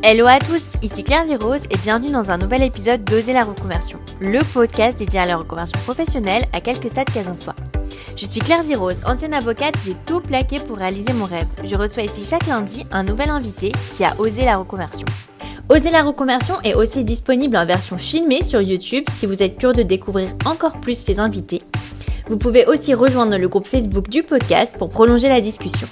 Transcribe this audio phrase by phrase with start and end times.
[0.00, 3.98] Hello à tous, ici Claire Virose et bienvenue dans un nouvel épisode d'Oser la reconversion,
[4.20, 7.56] le podcast dédié à la reconversion professionnelle à quelques stades qu'elle en soit.
[8.16, 11.48] Je suis Claire Virose, ancienne avocate, j'ai tout plaqué pour réaliser mon rêve.
[11.64, 15.06] Je reçois ici chaque lundi un nouvel invité qui a osé la reconversion.
[15.68, 19.74] Oser la reconversion est aussi disponible en version filmée sur YouTube si vous êtes curieux
[19.74, 21.62] de découvrir encore plus les invités.
[22.28, 25.88] Vous pouvez aussi rejoindre le groupe Facebook du podcast pour prolonger la discussion.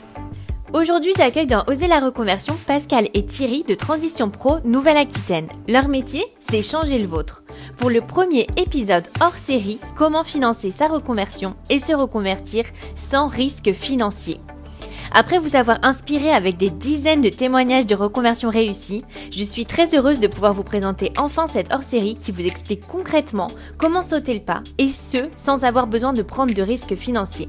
[0.72, 5.48] Aujourd'hui, j'accueille dans Oser la reconversion Pascal et Thierry de Transition Pro Nouvelle-Aquitaine.
[5.68, 7.44] Leur métier, c'est changer le vôtre.
[7.76, 12.64] Pour le premier épisode hors série, comment financer sa reconversion et se reconvertir
[12.96, 14.40] sans risque financier.
[15.12, 19.94] Après vous avoir inspiré avec des dizaines de témoignages de reconversion réussis, je suis très
[19.94, 23.46] heureuse de pouvoir vous présenter enfin cette hors-série qui vous explique concrètement
[23.78, 27.48] comment sauter le pas, et ce, sans avoir besoin de prendre de risques financiers.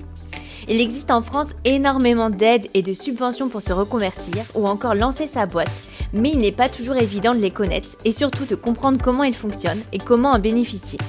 [0.69, 5.25] Il existe en France énormément d'aides et de subventions pour se reconvertir ou encore lancer
[5.25, 8.99] sa boîte, mais il n'est pas toujours évident de les connaître et surtout de comprendre
[9.01, 10.99] comment ils fonctionnent et comment en bénéficier.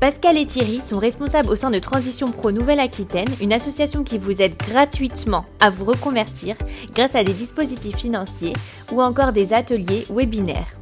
[0.00, 4.42] Pascal et Thierry sont responsables au sein de Transition Pro Nouvelle-Aquitaine, une association qui vous
[4.42, 6.56] aide gratuitement à vous reconvertir
[6.92, 8.52] grâce à des dispositifs financiers
[8.92, 10.76] ou encore des ateliers webinaires.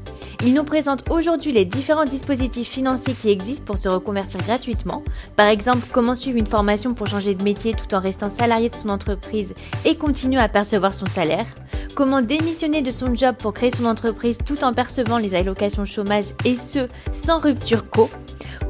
[0.44, 5.04] Ils nous présentent aujourd'hui les différents dispositifs financiers qui existent pour se reconvertir gratuitement.
[5.36, 8.74] Par exemple, comment suivre une formation pour changer de métier tout en restant salarié de
[8.74, 11.46] son entreprise et continuer à percevoir son salaire.
[11.94, 16.26] Comment démissionner de son job pour créer son entreprise tout en percevant les allocations chômage
[16.44, 18.10] et ce, sans rupture co.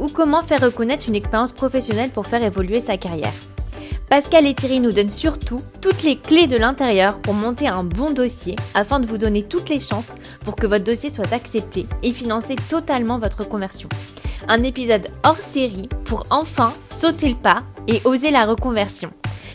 [0.00, 3.32] Ou comment faire reconnaître une expérience professionnelle pour faire évoluer sa carrière.
[4.08, 8.10] Pascal et Thierry nous donnent surtout toutes les clés de l'intérieur pour monter un bon
[8.10, 10.12] dossier afin de vous donner toutes les chances
[10.44, 13.88] pour que votre dossier soit accepté et financer totalement votre conversion.
[14.48, 19.10] Un épisode hors série pour enfin sauter le pas et oser la reconversion.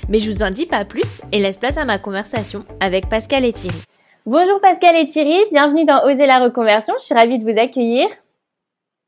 [0.10, 3.46] Mais je vous en dis pas plus et laisse place à ma conversation avec Pascal
[3.46, 3.82] et Thierry.
[4.26, 8.08] Bonjour Pascal et Thierry, bienvenue dans Oser la reconversion, je suis ravie de vous accueillir.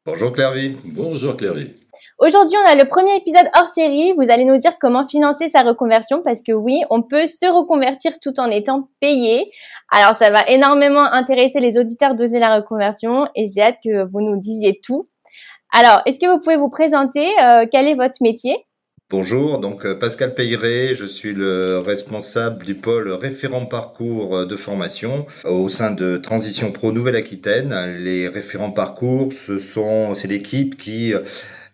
[0.05, 0.77] Bonjour Clairvy.
[0.85, 1.75] Bonjour Clairvy.
[2.19, 4.13] Aujourd'hui, on a le premier épisode hors série.
[4.13, 8.13] Vous allez nous dire comment financer sa reconversion parce que oui, on peut se reconvertir
[8.21, 9.51] tout en étant payé.
[9.91, 14.21] Alors, ça va énormément intéresser les auditeurs d'oser la reconversion et j'ai hâte que vous
[14.21, 15.09] nous disiez tout.
[15.73, 17.27] Alors, est-ce que vous pouvez vous présenter?
[17.41, 18.55] Euh, Quel est votre métier?
[19.09, 24.55] Bonjour, donc euh, Pascal Peyret, je suis le responsable du pôle référent parcours euh, de
[24.55, 27.97] formation au sein de Transition Pro Nouvelle-Aquitaine.
[28.03, 31.13] Les référents parcours, ce sont c'est l'équipe qui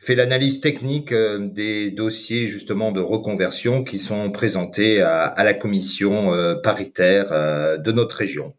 [0.05, 6.31] fait l'analyse technique euh, des dossiers justement de reconversion qui sont présentés à, la commission
[6.31, 8.53] euh, paritaire euh, de notre région.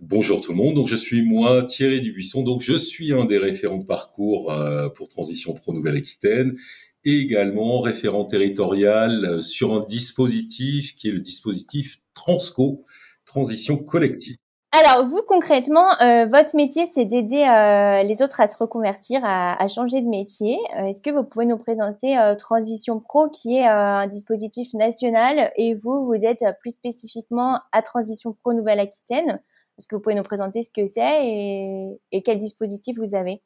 [0.00, 3.36] Bonjour tout le monde, donc je suis moi Thierry Dubuisson, donc je suis un des
[3.36, 4.54] référents de parcours
[4.94, 6.56] pour Transition Pro Nouvelle-Aquitaine
[7.04, 12.84] également référent territorial sur un dispositif qui est le dispositif Transco,
[13.24, 14.36] Transition Collective.
[14.70, 19.66] Alors, vous, concrètement, euh, votre métier, c'est d'aider euh, les autres à se reconvertir, à,
[19.66, 20.58] changer de métier.
[20.76, 25.74] Euh, est-ce que vous pouvez nous présenter Transition Pro, qui est un dispositif national, et
[25.74, 29.40] vous, vous êtes plus spécifiquement à Transition Pro Nouvelle-Aquitaine?
[29.78, 33.40] Est-ce que vous pouvez nous présenter ce que c'est et quel dispositif vous avez?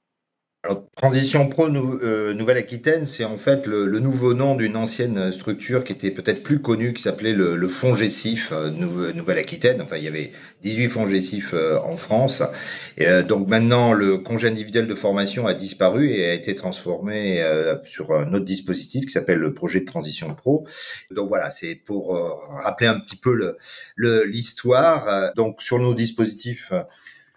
[0.64, 5.92] Alors, Transition Pro euh, Nouvelle-Aquitaine, c'est en fait le, nouveau nom d'une ancienne structure qui
[5.92, 9.82] était peut-être plus connue, qui s'appelait le, le Fonds Gessif euh, Nouvelle-Aquitaine.
[9.82, 10.30] Enfin, il y avait
[10.62, 12.44] 18 fonds Gessif euh, en France.
[12.96, 17.44] Et, donc maintenant, le congé individuel de formation a disparu et a été transformé
[17.84, 20.64] sur un autre dispositif qui s'appelle le projet de Transition Pro.
[21.10, 22.16] Donc voilà, c'est pour
[22.62, 23.56] rappeler un petit peu
[23.96, 25.06] l'histoire.
[25.06, 26.72] Le, donc sur nos dispositifs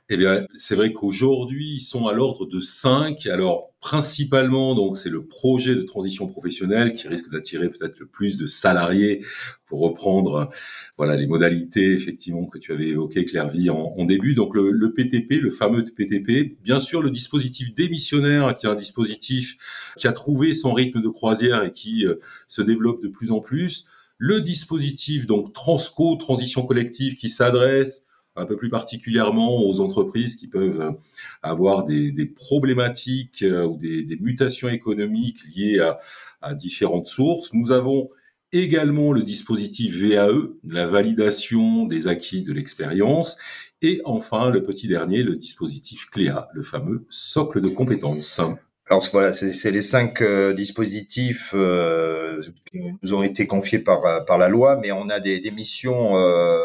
[0.09, 3.25] eh bien, c'est vrai qu'aujourd'hui, ils sont à l'ordre de cinq.
[3.25, 8.37] Alors, principalement, donc, c'est le projet de transition professionnelle qui risque d'attirer peut-être le plus
[8.37, 9.25] de salariés
[9.65, 10.51] pour reprendre,
[10.97, 14.35] voilà, les modalités, effectivement, que tu avais évoquées, Clairvy, en, en début.
[14.35, 16.55] Donc, le, le, PTP, le fameux PTP.
[16.61, 19.57] Bien sûr, le dispositif démissionnaire, qui est un dispositif
[19.97, 23.39] qui a trouvé son rythme de croisière et qui euh, se développe de plus en
[23.39, 23.85] plus.
[24.19, 28.04] Le dispositif, donc, Transco, transition collective, qui s'adresse
[28.35, 30.95] un peu plus particulièrement aux entreprises qui peuvent
[31.41, 35.99] avoir des, des problématiques euh, ou des, des, mutations économiques liées à,
[36.41, 37.53] à, différentes sources.
[37.53, 38.09] Nous avons
[38.51, 43.37] également le dispositif VAE, la validation des acquis de l'expérience,
[43.81, 48.39] et enfin le petit dernier, le dispositif CLEA, le fameux socle de compétences.
[48.87, 54.37] Alors voilà, c'est les cinq euh, dispositifs euh, qui nous ont été confiés par, par
[54.37, 56.59] la loi, mais on a des, des missions euh,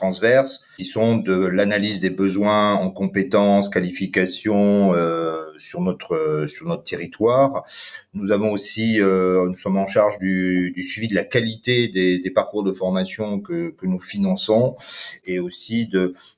[0.00, 6.84] transverses qui sont de l'analyse des besoins en compétences, qualifications, euh, sur notre sur notre
[6.84, 7.64] territoire.
[8.14, 12.72] Nous avons aussi, nous sommes en charge du, suivi de la qualité des, parcours de
[12.72, 14.76] formation que, que nous finançons
[15.26, 15.88] et aussi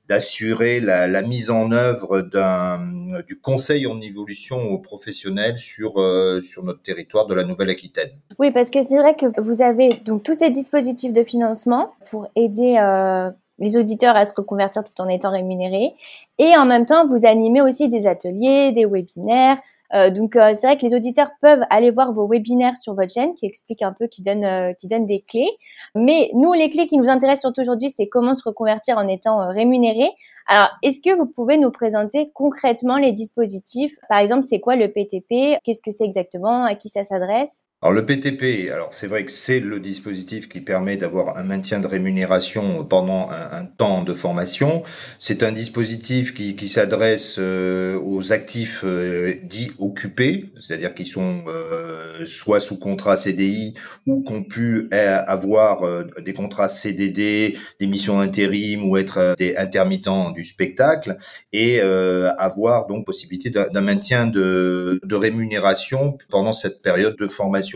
[0.09, 5.93] d'assurer la, mise en œuvre d'un du conseil en évolution aux professionnels sur
[6.41, 8.11] sur notre territoire de la Nouvelle-Aquitaine.
[8.39, 12.27] Oui, parce que c'est vrai que vous avez donc tous ces dispositifs de financement pour
[12.35, 13.29] aider euh,
[13.63, 15.93] les auditeurs à se reconvertir tout en étant rémunérés.
[16.37, 19.57] Et en même temps, vous animez aussi des ateliers, des webinaires.
[19.93, 23.13] Euh, donc euh, c'est vrai que les auditeurs peuvent aller voir vos webinaires sur votre
[23.13, 25.49] chaîne qui expliquent un peu, qui donnent, euh, qui donnent des clés.
[25.95, 29.41] Mais nous, les clés qui nous intéressent surtout aujourd'hui, c'est comment se reconvertir en étant
[29.41, 30.09] euh, rémunéré.
[30.47, 33.95] Alors, est-ce que vous pouvez nous présenter concrètement les dispositifs?
[34.09, 36.65] Par exemple, c'est quoi le PTP Qu'est-ce que c'est exactement?
[36.65, 37.63] À qui ça s'adresse?
[37.83, 41.81] Alors le PTP, alors c'est vrai que c'est le dispositif qui permet d'avoir un maintien
[41.81, 44.83] de rémunération pendant un, temps de formation.
[45.19, 51.43] C'est un dispositif qui, qui s'adresse euh, aux actifs euh, dits occupés, c'est-à-dire qui sont
[51.49, 53.73] euh, soit sous contrat CDI
[54.07, 60.31] ou qui ont pu avoir des contrats CDD, des missions intérim ou être des intermittents
[60.31, 61.17] du spectacle
[61.51, 67.72] et avoir donc possibilité d'un maintien de, de rémunération pendant cette période de formation.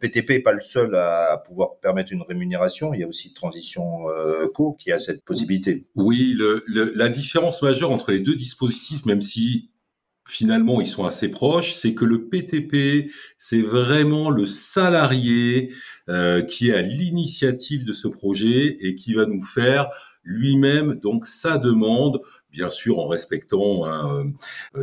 [0.00, 2.94] PTP n'est pas le seul à pouvoir permettre une rémunération.
[2.94, 5.86] Il y a aussi Transition euh, Co qui a cette possibilité.
[5.94, 9.70] Oui, la différence majeure entre les deux dispositifs, même si
[10.26, 15.72] finalement ils sont assez proches, c'est que le PTP, c'est vraiment le salarié
[16.08, 19.90] euh, qui est à l'initiative de ce projet et qui va nous faire
[20.22, 22.20] lui-même donc sa demande
[22.54, 24.24] bien sûr en respectant euh,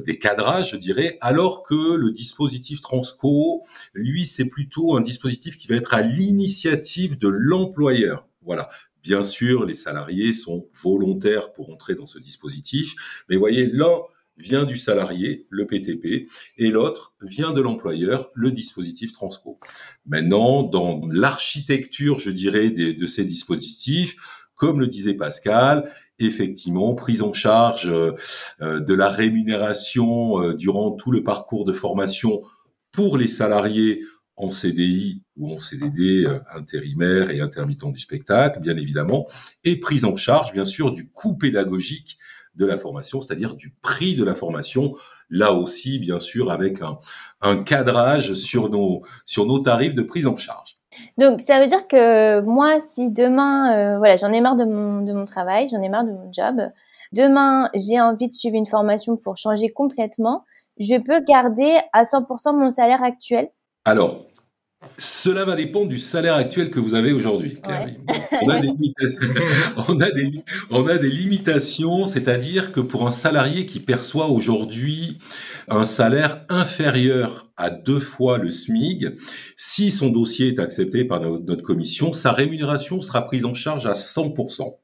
[0.06, 3.64] des cadrages, je dirais, alors que le dispositif Transco,
[3.94, 8.28] lui, c'est plutôt un dispositif qui va être à l'initiative de l'employeur.
[8.44, 8.70] Voilà.
[9.04, 12.94] Bien sûr, les salariés sont volontaires pour entrer dans ce dispositif,
[13.30, 14.02] mais voyez, l'un
[14.38, 19.60] vient du salarié, le PTP, et l'autre vient de l'employeur, le dispositif Transco.
[20.06, 24.16] Maintenant, dans l'architecture, je dirais, de ces dispositifs,
[24.56, 25.92] comme le disait Pascal,
[26.26, 28.14] effectivement, prise en charge euh,
[28.62, 32.42] euh, de la rémunération euh, durant tout le parcours de formation
[32.92, 34.04] pour les salariés
[34.36, 39.28] en CDI ou en CDD intérimaire et intermittent du spectacle, bien évidemment,
[39.64, 42.18] et prise en charge, bien sûr, du coût pédagogique
[42.56, 44.96] de la formation, c'est-à-dire du prix de la formation,
[45.30, 46.98] là aussi, bien sûr, avec un,
[47.42, 50.81] un cadrage sur nos, sur nos tarifs de prise en charge.
[51.18, 55.02] Donc, ça veut dire que moi, si demain, euh, voilà, j'en ai marre de mon,
[55.02, 56.62] de mon travail, j'en ai marre de mon job,
[57.12, 60.44] demain, j'ai envie de suivre une formation pour changer complètement,
[60.80, 63.50] je peux garder à 100% mon salaire actuel.
[63.86, 64.26] Alors,
[64.98, 68.70] cela va dépendre du salaire actuel que vous avez aujourd'hui, On, a des
[70.72, 75.20] on, a des, limitations, c'est-à-dire que pour un salarié qui perçoit aujourd'hui
[75.68, 79.16] un salaire inférieur à deux fois le SMIG,
[79.56, 83.94] si son dossier est accepté par notre commission, sa rémunération sera prise en charge à
[83.94, 84.78] 100%.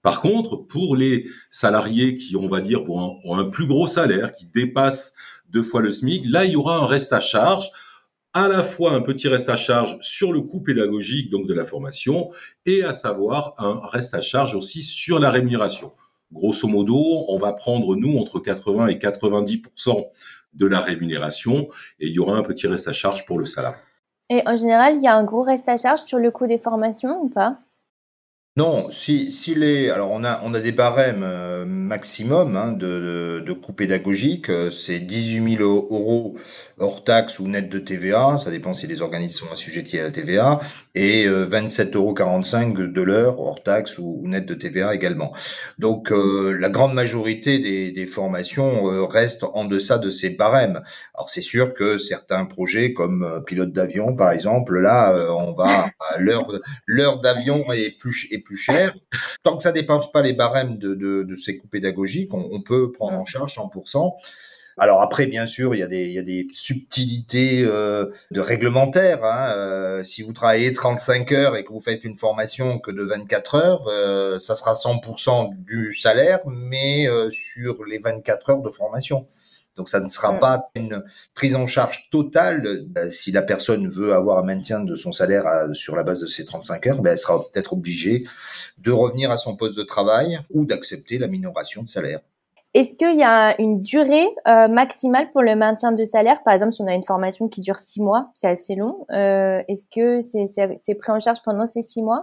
[0.00, 4.46] Par contre, pour les salariés qui, on va dire, ont un plus gros salaire, qui
[4.46, 5.12] dépassent
[5.48, 7.70] deux fois le SMIG, là, il y aura un reste à charge
[8.32, 11.66] à la fois un petit reste à charge sur le coût pédagogique donc de la
[11.66, 12.30] formation
[12.64, 15.90] et à savoir un reste à charge aussi sur la rémunération.
[16.32, 19.62] Grosso modo, on va prendre nous entre 80 et 90
[20.52, 21.68] de la rémunération
[21.98, 23.80] et il y aura un petit reste à charge pour le salarié.
[24.28, 26.58] Et en général, il y a un gros reste à charge sur le coût des
[26.58, 27.58] formations ou pas?
[28.56, 33.40] Non, si, si les, alors on a, on a des barèmes euh, maximum hein, de,
[33.46, 36.34] de, coûts pédagogiques, euh, c'est 18 000 euros
[36.76, 40.10] hors taxe ou net de TVA, ça dépend si les organismes sont assujettis à la
[40.10, 40.58] TVA,
[40.96, 45.32] et 27,45 euh, euros de l'heure hors taxe ou, net de TVA également.
[45.78, 50.82] Donc la grande majorité des, des formations restent en deçà de ces barèmes.
[51.20, 56.50] Alors c'est sûr que certains projets comme pilote d'avion par exemple, là on va l'heure
[56.86, 58.94] l'heure d'avion est plus est plus cher.
[59.42, 63.18] Tant que ça dépense pas les barèmes de, de, ces coûts pédagogiques, on, peut prendre
[63.18, 64.14] en charge 100%.
[64.78, 68.40] Alors après, bien sûr, il y a des, il y a des subtilités euh, de
[68.40, 69.22] réglementaire.
[69.22, 69.52] Hein.
[69.54, 73.54] Euh, si vous travaillez 35 heures et que vous faites une formation que de 24
[73.56, 79.26] heures, euh, ça sera 100% du salaire, mais sur les 24 heures de formation.
[79.80, 81.02] Donc ça ne sera pas une
[81.34, 82.84] prise en charge totale.
[82.98, 86.26] Euh, si la personne veut avoir un maintien de son salaire sur la base de
[86.26, 88.24] ses 35 heures, ben, elle sera peut-être obligée
[88.76, 92.20] de revenir à son poste de travail ou d'accepter la minoration de salaire.
[92.74, 96.42] Est-ce qu'il y a une durée euh, maximale pour le maintien de salaire?
[96.42, 99.06] Par exemple, si on a une formation qui dure six mois, c'est assez long.
[99.10, 102.20] Euh, est-ce que c'est pris en charge pendant ces six mois?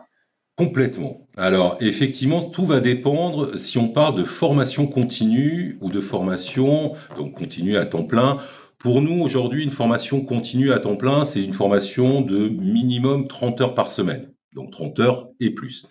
[0.58, 1.28] Complètement.
[1.38, 7.38] Alors effectivement, tout va dépendre si on parle de formation continue ou de formation donc
[7.38, 8.38] continue à temps plein.
[8.80, 13.62] Pour nous aujourd'hui, une formation continue à temps plein, c'est une formation de minimum 30
[13.62, 15.86] heures par semaine, donc 30 heures et plus.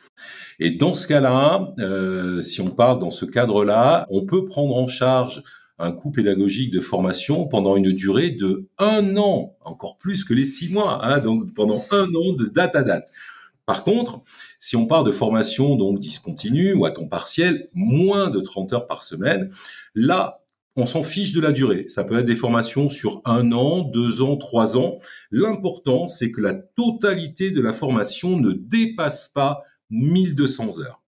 [0.58, 4.88] Et dans ce cas-là, euh, si on parle dans ce cadre-là, on peut prendre en
[4.88, 5.44] charge
[5.78, 10.46] un coût pédagogique de formation pendant une durée de un an, encore plus que les
[10.46, 13.08] six mois, hein, donc pendant un an de date à date.
[13.66, 14.20] Par contre,
[14.60, 18.86] si on parle de formation donc discontinue ou à temps partiel, moins de 30 heures
[18.86, 19.50] par semaine,
[19.94, 20.40] là,
[20.76, 21.88] on s'en fiche de la durée.
[21.88, 24.98] Ça peut être des formations sur un an, deux ans, trois ans.
[25.30, 31.02] L'important, c'est que la totalité de la formation ne dépasse pas 1200 heures.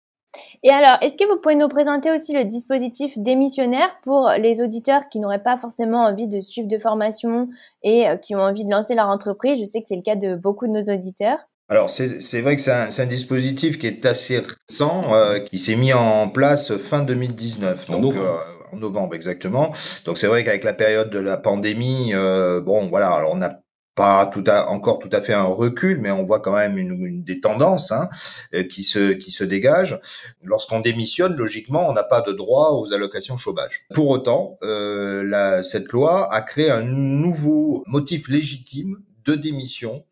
[0.63, 5.09] Et alors, est-ce que vous pouvez nous présenter aussi le dispositif démissionnaire pour les auditeurs
[5.09, 7.49] qui n'auraient pas forcément envie de suivre de formation
[7.83, 9.59] et euh, qui ont envie de lancer leur entreprise?
[9.61, 11.39] Je sais que c'est le cas de beaucoup de nos auditeurs.
[11.69, 15.77] Alors c'est vrai que c'est un, un, dispositif qui est assez récent, euh, qui s'est
[15.77, 18.37] mis en place fin 2019, donc euh,
[18.73, 19.75] en novembre exactement.
[20.05, 23.61] Donc c'est vrai qu'avec la période de la pandémie, euh, bon voilà, alors on n'a
[23.99, 27.05] pas tout à, encore tout à fait un recul, mais on voit quand même une,
[27.05, 28.09] une des tendances hein,
[28.55, 29.99] euh, qui se qui se dégagent.
[30.45, 33.83] Lorsqu'on démissionne, logiquement, on n'a pas de droit aux allocations chômage.
[33.93, 40.05] Pour autant, euh, la, cette loi a créé un nouveau motif légitime de démission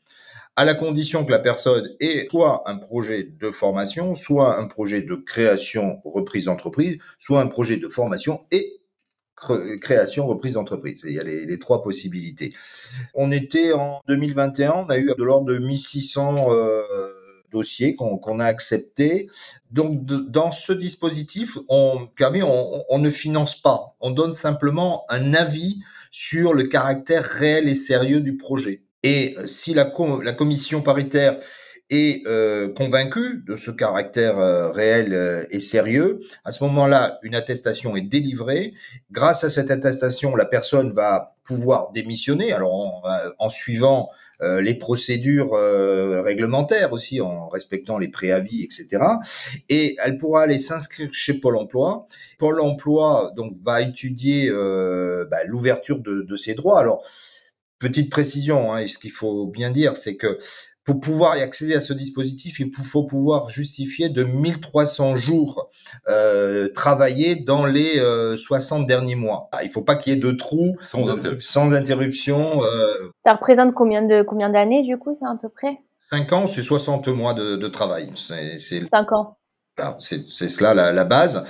[0.57, 5.03] à la condition que la personne ait soit un projet de formation, soit un projet
[5.03, 8.81] de création, reprise d'entreprise, soit un projet de formation et
[9.83, 11.03] création, reprise d'entreprise.
[11.07, 12.55] Il y a les, trois possibilités.
[13.15, 16.83] On était en 2021, on a eu de l'ordre de 1600 euh,
[17.53, 19.29] dossiers qu'on a acceptés.
[19.71, 23.95] Donc, dans ce dispositif, on ne finance pas.
[24.01, 28.86] On donne simplement un avis sur le caractère réel et sérieux du projet.
[29.07, 29.93] Et euh, si la,
[30.25, 31.39] la commission paritaire
[31.91, 37.37] est euh, convaincue de ce caractère euh, réel euh, et sérieux, à ce moment-là, une
[37.37, 38.75] attestation est délivrée.
[39.13, 42.53] Grâce à cette attestation, la personne va pouvoir démissionner.
[42.53, 43.03] Alors en,
[43.39, 44.09] en suivant
[44.43, 49.05] euh, les procédures réglementaires aussi, en respectant les préavis, etc.
[49.69, 52.09] Et elle pourra aller s'inscrire chez Pôle Emploi.
[52.39, 54.51] Pôle Emploi donc va étudier
[55.31, 56.81] bah, l'ouverture de, de ses droits.
[56.81, 57.05] Alors
[57.79, 60.39] Petite précision, hein, ce qu'il faut bien dire, c'est que
[60.87, 65.69] pour pouvoir y accéder à ce dispositif, il faut pouvoir justifier de 1300 jours
[66.09, 69.49] euh, travaillés dans les euh, 60 derniers mois.
[69.51, 71.63] Ah, il ne faut pas qu'il y ait de trous sans interruption.
[71.63, 73.11] Sans interruption euh...
[73.25, 75.77] Ça représente combien de combien d'années du coup, c'est à peu près?
[76.09, 78.13] 5 ans, c'est 60 mois de, de travail.
[78.15, 78.57] C'est
[78.89, 79.37] 5 ans.
[79.99, 81.45] C'est cela la, la base.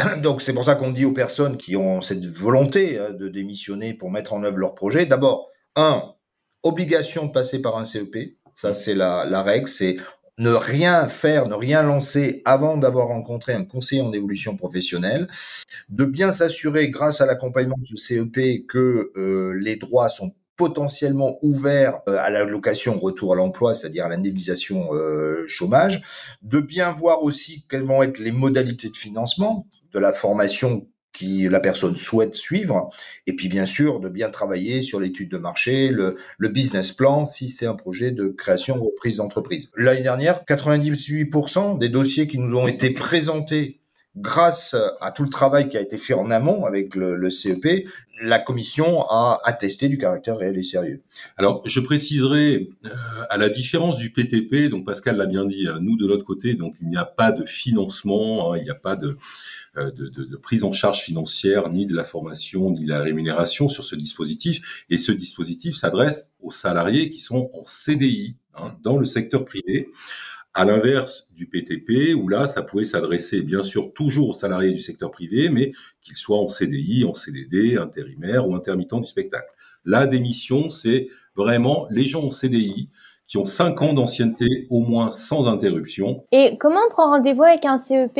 [0.22, 3.94] Donc c'est pour ça qu'on dit aux personnes qui ont cette volonté hein, de démissionner
[3.94, 6.14] pour mettre en œuvre leur projet, d'abord, un,
[6.62, 9.96] obligation de passer par un CEP, ça c'est la, la règle, c'est
[10.38, 15.28] ne rien faire, ne rien lancer avant d'avoir rencontré un conseiller en évolution professionnelle,
[15.90, 21.38] de bien s'assurer grâce à l'accompagnement de ce CEP que euh, les droits sont potentiellement
[21.42, 26.02] ouverts euh, à l'allocation retour à l'emploi, c'est-à-dire à, l'indemnisation euh, chômage,
[26.42, 31.48] de bien voir aussi quelles vont être les modalités de financement de la formation qui
[31.48, 32.90] la personne souhaite suivre,
[33.26, 37.48] et puis bien sûr de bien travailler sur l'étude de marché, le, business plan, si
[37.48, 39.72] c'est un projet de création ou reprise d'entreprise.
[39.76, 43.80] L'année dernière, 98% des dossiers qui nous ont été présentés
[44.16, 47.86] grâce à tout le travail qui a été fait en amont avec le, le, CEP,
[48.20, 51.02] la commission a attesté du caractère réel et sérieux.
[51.36, 52.90] Alors, je préciserai, euh,
[53.30, 56.76] à la différence du PTP, donc Pascal l'a bien dit, nous de l'autre côté, donc
[56.80, 59.16] il n'y a pas de financement, hein, il n'y a pas de,
[59.76, 63.84] euh, de, prise en charge financière, ni de la formation, ni de la rémunération sur
[63.84, 64.84] ce dispositif.
[64.90, 69.88] Et ce dispositif s'adresse aux salariés qui sont en CDI hein, dans le secteur privé
[70.54, 74.80] à l'inverse du PTP, où là, ça pouvait s'adresser bien sûr toujours aux salariés du
[74.80, 79.48] secteur privé, mais qu'ils soient en CDI, en CDD, intérimaire ou intermittent du spectacle.
[79.84, 82.90] La démission, c'est vraiment les gens en CDI
[83.30, 86.24] qui ont 5 ans d'ancienneté au moins sans interruption.
[86.32, 88.18] Et comment on prend rendez-vous avec un CEP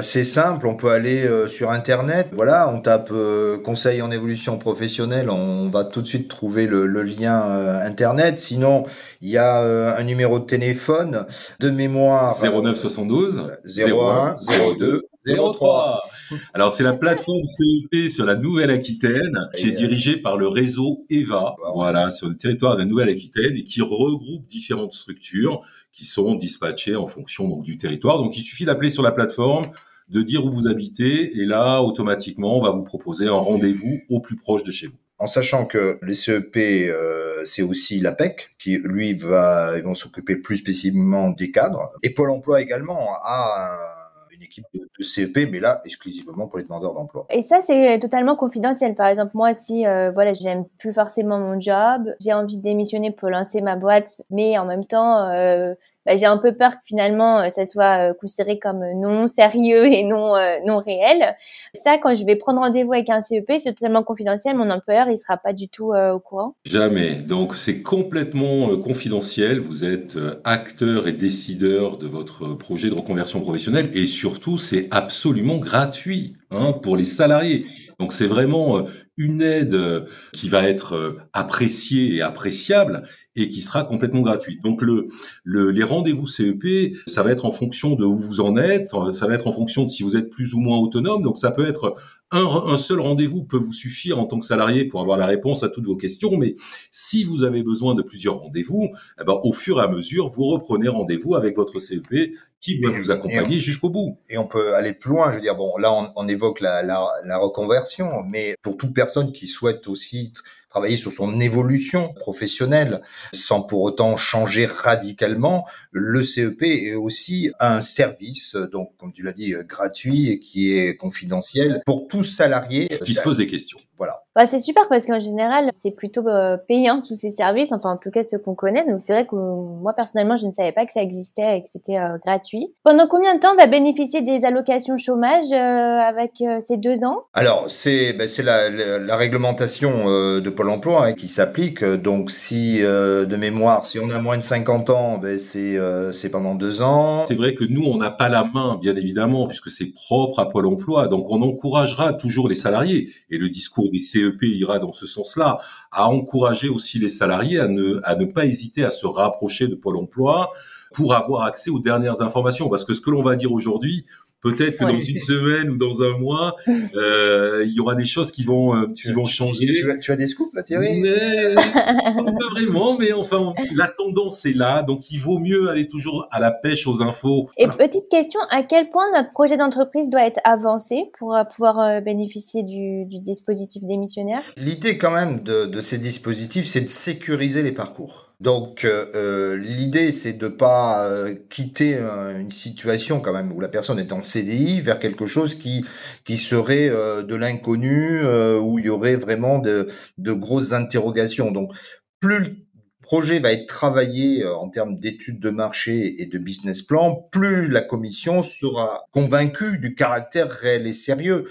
[0.00, 4.56] C'est simple, on peut aller euh, sur Internet, voilà, on tape euh, conseil en évolution
[4.56, 8.38] professionnelle, on va tout de suite trouver le, le lien euh, Internet.
[8.38, 8.84] Sinon,
[9.20, 11.26] il y a euh, un numéro de téléphone
[11.60, 12.34] de mémoire.
[12.42, 14.36] 09 72 01
[14.78, 16.07] 02 03.
[16.54, 21.56] Alors c'est la plateforme CEP sur la Nouvelle-Aquitaine qui est dirigée par le réseau EVA,
[21.74, 26.96] voilà, sur le territoire de la Nouvelle-Aquitaine et qui regroupe différentes structures qui sont dispatchées
[26.96, 28.18] en fonction donc du territoire.
[28.18, 29.70] Donc il suffit d'appeler sur la plateforme,
[30.08, 34.20] de dire où vous habitez et là automatiquement on va vous proposer un rendez-vous au
[34.20, 34.98] plus proche de chez vous.
[35.18, 40.36] en sachant que les CEP, euh, c'est aussi l'APEC, qui lui va, ils vont s'occuper
[40.36, 41.90] plus spécifiquement des cadres.
[42.02, 43.97] Et Pôle emploi également a
[44.42, 47.26] équipe de, CEP, mais là, exclusivement pour les demandeurs d'emploi.
[47.30, 48.94] Et ça, c'est totalement confidentiel.
[48.94, 53.10] Par exemple, moi, si euh, voilà, j'aime plus forcément mon job, j'ai envie de démissionner
[53.10, 55.74] pour lancer ma boîte, mais en même temps, euh,
[56.08, 59.84] bah, j'ai un peu peur que finalement euh, ça soit euh, considéré comme non sérieux
[59.92, 61.36] et non euh, non réel.
[61.74, 64.56] Ça, quand je vais prendre rendez-vous avec un CEP, c'est totalement confidentiel.
[64.56, 66.56] Mon employeur, il sera pas du tout au courant.
[66.64, 67.16] Jamais.
[67.16, 69.60] Donc c'est complètement confidentiel.
[69.60, 75.58] Vous êtes acteur et décideur de votre projet de reconversion professionnelle et surtout c'est absolument
[75.58, 77.66] gratuit hein, pour les salariés.
[77.98, 78.86] Donc c'est vraiment
[79.16, 83.02] une aide qui va être appréciée et appréciable
[83.34, 84.62] et qui sera complètement gratuite.
[84.62, 85.06] Donc le,
[85.42, 89.26] le les rendez-vous CEP, ça va être en fonction de où vous en êtes, ça
[89.26, 91.22] va être en fonction de si vous êtes plus ou moins autonome.
[91.22, 91.96] Donc ça peut être
[92.30, 95.62] un, un seul rendez-vous peut vous suffire en tant que salarié pour avoir la réponse
[95.62, 96.54] à toutes vos questions, mais
[96.92, 100.44] si vous avez besoin de plusieurs rendez-vous, eh ben, au fur et à mesure, vous
[100.44, 104.18] reprenez rendez-vous avec votre CEP qui va vous accompagner jusqu'au bout.
[104.28, 105.30] Et on peut aller plus loin.
[105.30, 108.92] Je veux dire, bon, là, on, on évoque la, la, la reconversion, mais pour toute
[108.92, 110.32] personne qui souhaite aussi
[110.68, 113.00] travailler sur son évolution professionnelle
[113.32, 115.66] sans pour autant changer radicalement.
[115.90, 120.96] Le CEP est aussi un service, donc comme tu l'as dit, gratuit et qui est
[120.96, 123.78] confidentiel pour tous salariés qui se posent des questions.
[123.98, 124.22] Voilà.
[124.38, 127.96] Bah, c'est super parce qu'en général, c'est plutôt euh, payant tous ces services, enfin en
[127.96, 128.86] tout cas ceux qu'on connaît.
[128.88, 131.68] Donc c'est vrai que moi personnellement, je ne savais pas que ça existait et que
[131.72, 132.72] c'était euh, gratuit.
[132.84, 137.24] Pendant combien de temps on va bénéficier des allocations chômage euh, avec ces deux ans?
[137.34, 141.82] Alors c'est c'est la, la, réglementation de Pôle Emploi hein, qui s'applique.
[141.82, 145.76] Donc si de mémoire, si on a moins de 50 ans, c'est
[146.12, 147.24] c'est pendant deux ans.
[147.26, 150.48] C'est vrai que nous on n'a pas la main, bien évidemment, puisque c'est propre à
[150.48, 151.08] Pôle Emploi.
[151.08, 155.58] Donc on encouragera toujours les salariés et le discours des CEP ira dans ce sens-là,
[155.90, 159.74] à encourager aussi les salariés à ne, à ne pas hésiter à se rapprocher de
[159.74, 160.52] Pôle emploi
[160.92, 162.68] pour avoir accès aux dernières informations.
[162.68, 164.06] Parce que ce que l'on va dire aujourd'hui,
[164.40, 166.56] Peut-être que dans une semaine ou dans un mois,
[166.94, 169.66] euh, il y aura des choses qui vont euh, qui vont changer.
[169.66, 171.00] Tu as, tu as, des scoops là, Thierry?
[171.00, 176.28] Mais, Pas vraiment, mais enfin, la tendance est là, donc il vaut mieux aller toujours
[176.30, 177.50] à la pêche aux infos.
[177.56, 181.80] Et petite question, à quel point notre projet d'entreprise doit être avancé pour euh, pouvoir
[181.80, 184.40] euh, bénéficier du, du dispositif démissionnaire?
[184.56, 188.27] L'idée quand même de, de ces dispositifs, c'est de sécuriser les parcours.
[188.40, 193.68] Donc euh, euh, l'idée c'est de pas euh, quitter une situation quand même où la
[193.68, 195.84] personne est en CDI vers quelque chose qui
[196.24, 198.24] qui serait de l'inconnu
[198.58, 201.50] où il y aurait vraiment de, de grosses interrogations.
[201.50, 201.72] Donc
[202.20, 202.56] plus le
[203.02, 207.80] projet va être travaillé en termes d'études de marché et de business plan, plus la
[207.80, 211.44] commission sera convaincue du caractère réel et sérieux.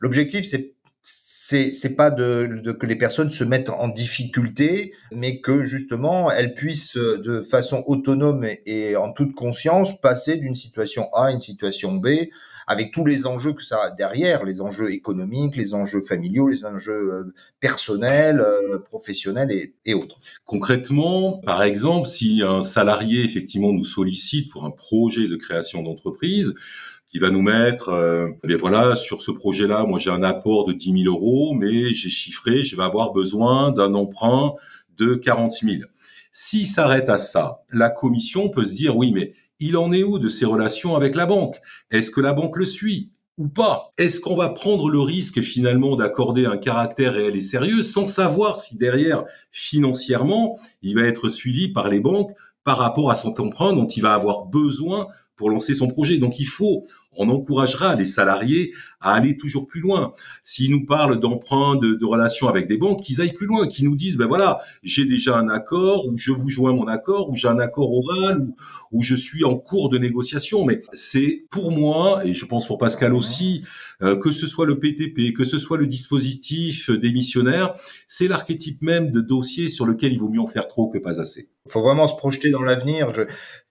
[0.00, 0.75] L'objectif c'est
[1.48, 6.28] c'est c'est pas de, de, que les personnes se mettent en difficulté, mais que justement
[6.28, 11.38] elles puissent de façon autonome et, en toute conscience passer d'une situation A à une
[11.38, 12.08] situation B
[12.66, 16.64] avec tous les enjeux que ça a derrière, les enjeux économiques, les enjeux familiaux, les
[16.64, 20.16] enjeux euh, personnels, euh, professionnels et, et autres.
[20.46, 26.54] Concrètement, par exemple, si un salarié effectivement nous sollicite pour un projet de création d'entreprise,
[27.16, 30.74] qui va nous mettre, euh, bien voilà, sur ce projet-là, moi j'ai un apport de
[30.74, 34.52] 10 000 euros, mais j'ai chiffré, je vais avoir besoin d'un emprunt
[34.98, 35.76] de 40 000.
[36.30, 40.18] S'il s'arrête à ça, la commission peut se dire, oui, mais il en est où
[40.18, 41.56] de ses relations avec la banque?
[41.90, 43.92] Est-ce que la banque le suit ou pas?
[43.96, 48.60] Est-ce qu'on va prendre le risque finalement d'accorder un caractère réel et sérieux sans savoir
[48.60, 53.72] si derrière, financièrement, il va être suivi par les banques par rapport à son emprunt
[53.72, 56.18] dont il va avoir besoin pour lancer son projet?
[56.18, 56.84] Donc il faut,
[57.18, 60.12] on encouragera les salariés à aller toujours plus loin.
[60.42, 63.84] S'ils nous parlent d'emprunt, de, de, relations avec des banques, qu'ils aillent plus loin, qu'ils
[63.84, 67.36] nous disent, ben voilà, j'ai déjà un accord, ou je vous joins mon accord, ou
[67.36, 68.56] j'ai un accord oral, ou,
[68.92, 70.64] ou, je suis en cours de négociation.
[70.64, 73.62] Mais c'est pour moi, et je pense pour Pascal aussi,
[74.02, 77.72] euh, que ce soit le PTP, que ce soit le dispositif démissionnaire,
[78.08, 81.20] c'est l'archétype même de dossier sur lequel il vaut mieux en faire trop que pas
[81.20, 81.48] assez.
[81.66, 83.12] Il faut vraiment se projeter dans l'avenir.
[83.14, 83.22] Je...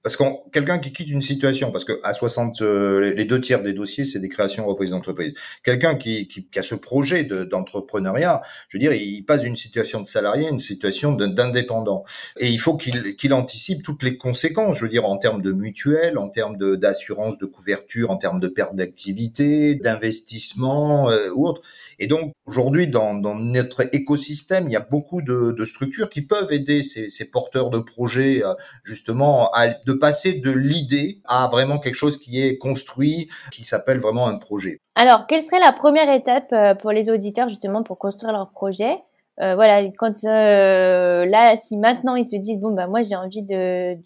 [0.05, 3.63] Parce qu'on quelqu'un qui quitte une situation, parce que à 60, euh, les deux tiers
[3.63, 5.33] des dossiers, c'est des créations reprises d'entreprise.
[5.63, 9.99] Quelqu'un qui, qui, qui, a ce projet d'entrepreneuriat, je veux dire, il passe d'une situation
[9.99, 12.03] de salarié à une situation d'indépendant.
[12.39, 15.51] Et il faut qu'il qu'il anticipe toutes les conséquences, je veux dire, en termes de
[15.51, 21.63] mutuelle, en termes d'assurance, de, couverture, en termes de perte d'activité, d'investissement euh, ou autre.
[21.99, 26.83] Et donc, aujourd'hui, dans, notre écosystème, il y a beaucoup de, structures qui peuvent aider
[26.83, 28.53] ces, porteurs de projets, euh,
[28.83, 33.99] justement, à, de passer de l'idée à vraiment quelque chose qui est construit, qui s'appelle
[33.99, 34.79] vraiment un projet.
[34.95, 38.97] Alors, quelle serait la première étape euh, pour les auditeurs, justement, pour construire leur projet?
[39.37, 43.97] Voilà, quand là, si maintenant ils se disent bon bah moi j'ai envie de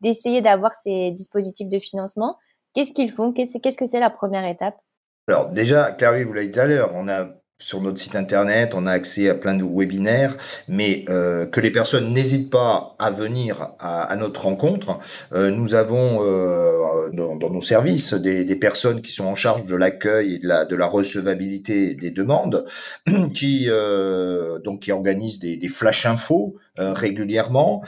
[0.00, 2.38] d'essayer d'avoir ces dispositifs de financement,
[2.74, 3.32] qu'est-ce qu'ils font?
[3.32, 4.76] Qu'est-ce que c'est la première étape?
[5.30, 7.28] Alors déjà, Claire, vous l'avez dit tout à l'heure, on a
[7.60, 11.70] sur notre site internet, on a accès à plein de webinaires, mais euh, que les
[11.70, 14.98] personnes n'hésitent pas à venir à, notre rencontre.
[15.32, 20.34] Euh, nous avons euh, dans, nos services des, personnes qui sont en charge de l'accueil
[20.34, 22.64] et de la, recevabilité des demandes,
[23.32, 27.84] qui organisent des flash infos régulièrement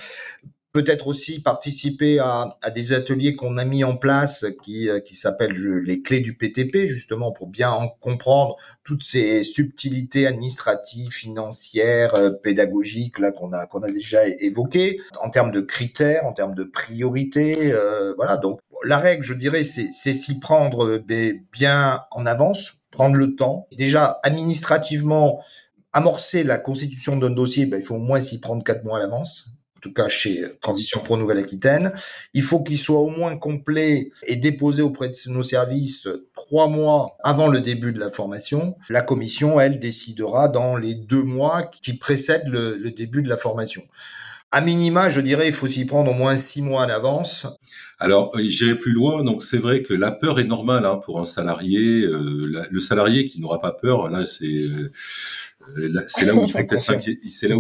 [0.73, 5.17] peut-être aussi participer à, à des ateliers qu'on a mis en place qui, euh, qui
[5.17, 12.15] s'appellent les clés du PTP, justement pour bien en comprendre toutes ces subtilités administratives, financières,
[12.15, 16.55] euh, pédagogiques là qu'on a qu'on a déjà évoquées en termes de critères, en termes
[16.55, 17.73] de priorités.
[17.73, 20.99] Euh, voilà, donc la règle, je dirais, c'est s'y prendre
[21.53, 23.69] bien en avance, prendre le temps.
[23.77, 25.41] Déjà administrativement
[25.93, 29.01] amorcer la constitution d'un dossier, ben, il faut au moins s'y prendre quatre mois à
[29.01, 31.93] l'avance tout cas chez Transition Pro Nouvelle-Aquitaine.
[32.33, 37.17] Il faut qu'il soit au moins complet et déposé auprès de nos services trois mois
[37.25, 38.77] avant le début de la formation.
[38.89, 43.83] La commission, elle, décidera dans les deux mois qui précèdent le, début de la formation.
[44.53, 47.47] À minima, je dirais, il faut s'y prendre au moins six mois d'avance.
[47.99, 49.25] Alors, euh, j'irai plus loin.
[49.25, 52.03] Donc, c'est vrai que la peur est normale hein, pour un salarié.
[52.03, 54.93] Euh, le salarié qui n'aura pas peur, là, c'est euh.
[56.09, 56.45] C'est là où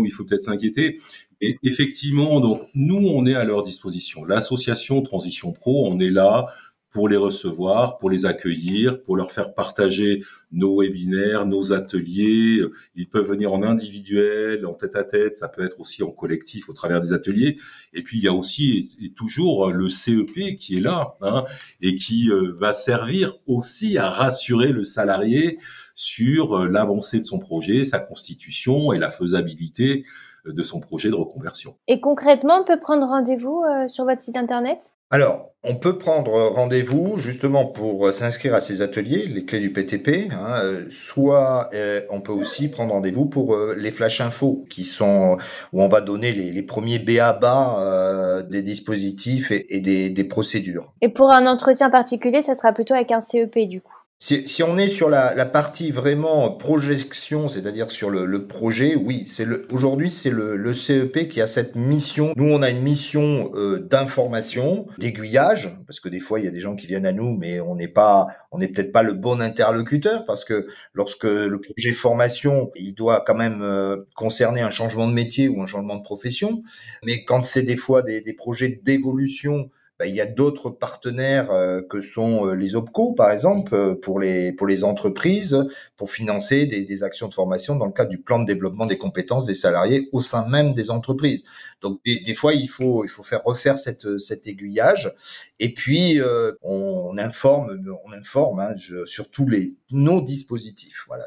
[0.04, 0.98] il faut peut-être s'inquiéter.
[1.42, 4.24] Et effectivement, donc nous, on est à leur disposition.
[4.24, 6.46] L'association Transition Pro, on est là
[6.92, 12.64] pour les recevoir, pour les accueillir, pour leur faire partager nos webinaires, nos ateliers.
[12.94, 16.68] Ils peuvent venir en individuel, en tête à tête, ça peut être aussi en collectif
[16.68, 17.56] au travers des ateliers.
[17.92, 21.44] Et puis il y a aussi et toujours le CEP qui est là hein,
[21.80, 25.58] et qui euh, va servir aussi à rassurer le salarié
[25.96, 30.04] sur euh, l'avancée de son projet, sa constitution et la faisabilité
[30.44, 31.76] de son projet de reconversion.
[31.88, 34.92] Et concrètement, on peut prendre rendez-vous euh, sur votre site internet?
[35.10, 39.72] Alors, on peut prendre rendez-vous justement pour euh, s'inscrire à ces ateliers, les clés du
[39.72, 41.70] PTP, hein, euh, soit
[42.10, 45.38] on peut aussi prendre rendez-vous pour les flash infos qui sont
[45.72, 50.92] où on va donner les, premiers BABA des dispositifs et, des, des procédures.
[51.00, 54.01] Et pour un entretien particulier, ça sera plutôt avec un CEP du coup?
[54.24, 58.94] Si, si, on est sur la, la partie vraiment projection, c'est-à-dire sur le, le, projet,
[58.94, 62.32] oui, c'est le aujourd'hui c'est le, le, CEP qui a cette mission.
[62.36, 66.52] Nous, on a une mission euh, d'information, d'aiguillage, parce que des fois il y a
[66.52, 69.14] des gens qui viennent à nous, mais on n'est pas, on n'est peut-être pas le
[69.14, 74.70] bon interlocuteur, parce que lorsque le projet formation, il doit quand même euh, concerner un
[74.70, 76.62] changement de métier ou un changement de profession,
[77.04, 79.68] mais quand c'est des fois des, des projets d'évolution
[80.02, 83.94] bah, il y a d'autres partenaires euh, que sont euh, les OPCO, par exemple, euh,
[83.94, 85.64] pour les, pour les entreprises,
[85.96, 88.98] pour financer des, des, actions de formation dans le cadre du plan de développement des
[88.98, 91.44] compétences des salariés au sein même des entreprises.
[91.82, 95.14] Donc, des, des fois, il faut, il faut faire refaire cette, cet aiguillage.
[95.60, 96.20] Et puis,
[96.62, 101.04] on, informe, on informe hein, sur tous les, nos dispositifs.
[101.06, 101.26] Voilà,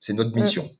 [0.00, 0.40] c'est notre mmh.
[0.40, 0.70] mission.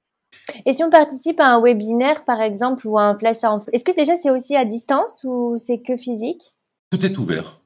[0.65, 3.39] Et si on participe à un webinaire, par exemple, ou à un flash,
[3.73, 6.56] est-ce que déjà c'est aussi à distance ou c'est que physique?
[6.91, 7.61] Tout est ouvert.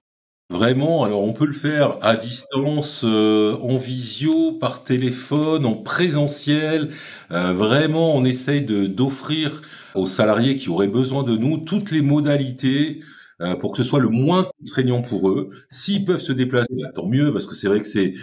[0.50, 6.90] Vraiment, alors on peut le faire à distance, euh, en visio, par téléphone, en présentiel.
[7.32, 9.62] Euh, vraiment, on essaye de d'offrir
[9.94, 13.00] aux salariés qui auraient besoin de nous toutes les modalités
[13.42, 15.50] euh, pour que ce soit le moins contraignant pour eux.
[15.70, 18.14] S'ils peuvent se déplacer, bah, tant mieux, parce que c'est vrai que c'est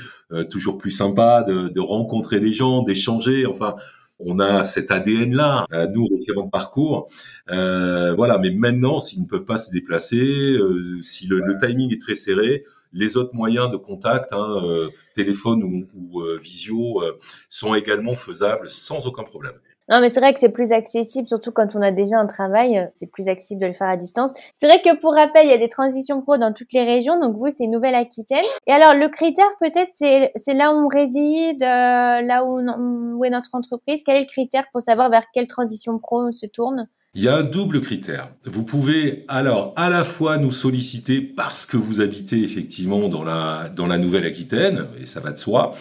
[0.51, 3.45] toujours plus sympa de, de rencontrer les gens, d'échanger.
[3.45, 3.75] Enfin,
[4.19, 7.09] on a cet ADN-là, euh, nous, référents de parcours.
[7.49, 12.01] Euh, voilà, mais maintenant, s'ils ne peuvent pas se déplacer, euh, si le, timing est
[12.01, 17.03] très serré, les autres moyens de contact, hein, téléphone ou, ou visio,
[17.49, 19.59] sont également faisables sans aucun problème.
[19.89, 22.77] Non, mais c'est vrai que c'est plus accessible, surtout quand on a déjà un travail,
[22.77, 24.33] euh, c'est plus accessible de le faire à distance.
[24.57, 27.17] C'est vrai que pour rappel, il y a des transitions pro dans toutes les régions,
[27.19, 28.43] donc vous, c'est Nouvelle-Aquitaine.
[28.67, 33.23] Et alors, le critère, peut-être, c'est, c'est là où on réside, euh, là où, où
[33.23, 34.01] est notre entreprise.
[34.05, 36.87] Quel est le critère pour savoir vers quelle transition pro on se tourne?
[37.13, 38.29] Il y a un double critère.
[38.45, 43.69] Vous pouvez alors à la fois nous solliciter parce que vous habitez effectivement dans la
[43.69, 45.71] dans la Nouvelle-Aquitaine et ça va de soi,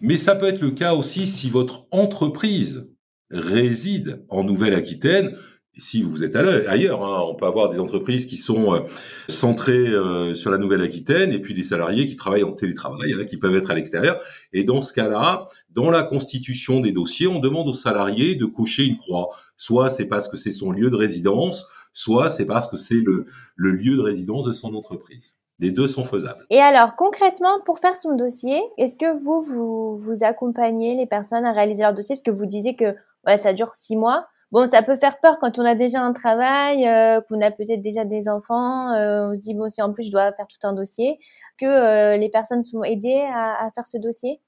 [0.00, 2.93] mais ça peut être le cas aussi si votre entreprise
[3.30, 5.36] réside en Nouvelle-Aquitaine.
[5.76, 8.80] Si vous êtes ailleurs, hein, on peut avoir des entreprises qui sont euh,
[9.28, 13.38] centrées euh, sur la Nouvelle-Aquitaine et puis des salariés qui travaillent en télétravail, hein, qui
[13.38, 14.20] peuvent être à l'extérieur.
[14.52, 18.84] Et dans ce cas-là, dans la constitution des dossiers, on demande aux salariés de cocher
[18.84, 19.30] une croix.
[19.56, 23.26] Soit c'est parce que c'est son lieu de résidence, soit c'est parce que c'est le,
[23.56, 25.36] le lieu de résidence de son entreprise.
[25.58, 26.44] Les deux sont faisables.
[26.50, 31.44] Et alors, concrètement, pour faire son dossier, est-ce que vous, vous, vous accompagnez les personnes
[31.44, 32.16] à réaliser leur dossier?
[32.16, 34.26] Parce que vous disiez que voilà, ça dure six mois.
[34.52, 37.82] bon, ça peut faire peur quand on a déjà un travail, euh, qu'on a peut-être
[37.82, 38.92] déjà des enfants.
[38.92, 41.18] Euh, on se dit bon, si en plus je dois faire tout un dossier,
[41.58, 44.40] que euh, les personnes sont aidées à, à faire ce dossier.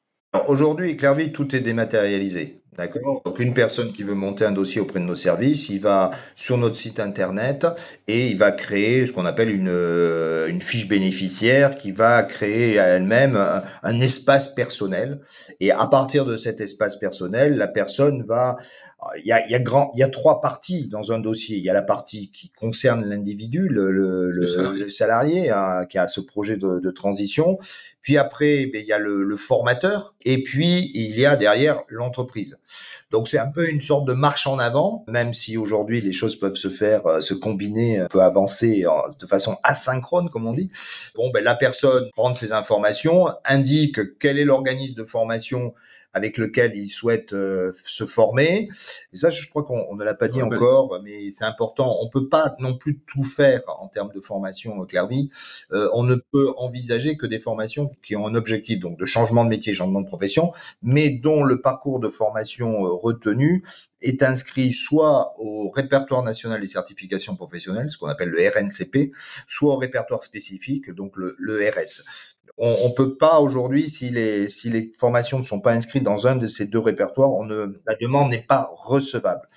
[0.49, 2.61] Aujourd'hui, Clairvy, tout est dématérialisé.
[2.77, 3.23] D'accord?
[3.25, 6.59] Donc, une personne qui veut monter un dossier auprès de nos services, il va sur
[6.59, 7.67] notre site internet
[8.07, 12.79] et il va créer ce qu'on appelle une, euh, une fiche bénéficiaire qui va créer
[12.79, 13.39] à elle-même
[13.83, 15.21] un espace personnel.
[15.59, 18.59] Et à partir de cet espace personnel, la personne va
[19.19, 21.59] il y a, il y a grand, il y a trois parties dans un dossier.
[21.59, 25.87] Il y a la partie qui concerne l'individu, le, le, le, salarié, le salarié hein,
[25.89, 27.59] qui a ce projet de, de transition.
[28.01, 30.15] Puis après, ben, il y a le, le, formateur.
[30.25, 32.59] Et puis il y a derrière l'entreprise.
[33.11, 36.37] Donc c'est un peu une sorte de marche en avant, même si aujourd'hui les choses
[36.37, 38.85] peuvent se faire, euh, se combiner, euh, peut avancer
[39.21, 40.71] de façon asynchrone, comme on dit.
[41.15, 45.75] Bon, ben la personne prend ces informations, indique quel est l'organisme de formation
[46.17, 48.71] avec lequel ils souhaitent euh, se former.
[49.13, 51.99] Et ça, je crois qu'on ne l'a pas dit encore, mais c'est important.
[52.01, 55.29] On peut pas non plus tout faire en termes de formation, euh, Clairvy.
[55.73, 59.45] Euh, on ne peut envisager que des formations qui ont un objectif donc de changement
[59.45, 63.63] de métier, changement de profession, mais dont le parcours de formation retenu
[64.01, 69.13] est inscrit soit au répertoire national des certifications professionnelles, ce qu'on appelle le RNCP,
[69.47, 72.05] soit au répertoire spécifique, donc le, le RS
[72.59, 76.27] on, on peut pas aujourd'hui, si les, si les formations ne sont pas inscrites dans
[76.27, 79.49] un de ces deux répertoires, on ne, la demande n'est pas recevable.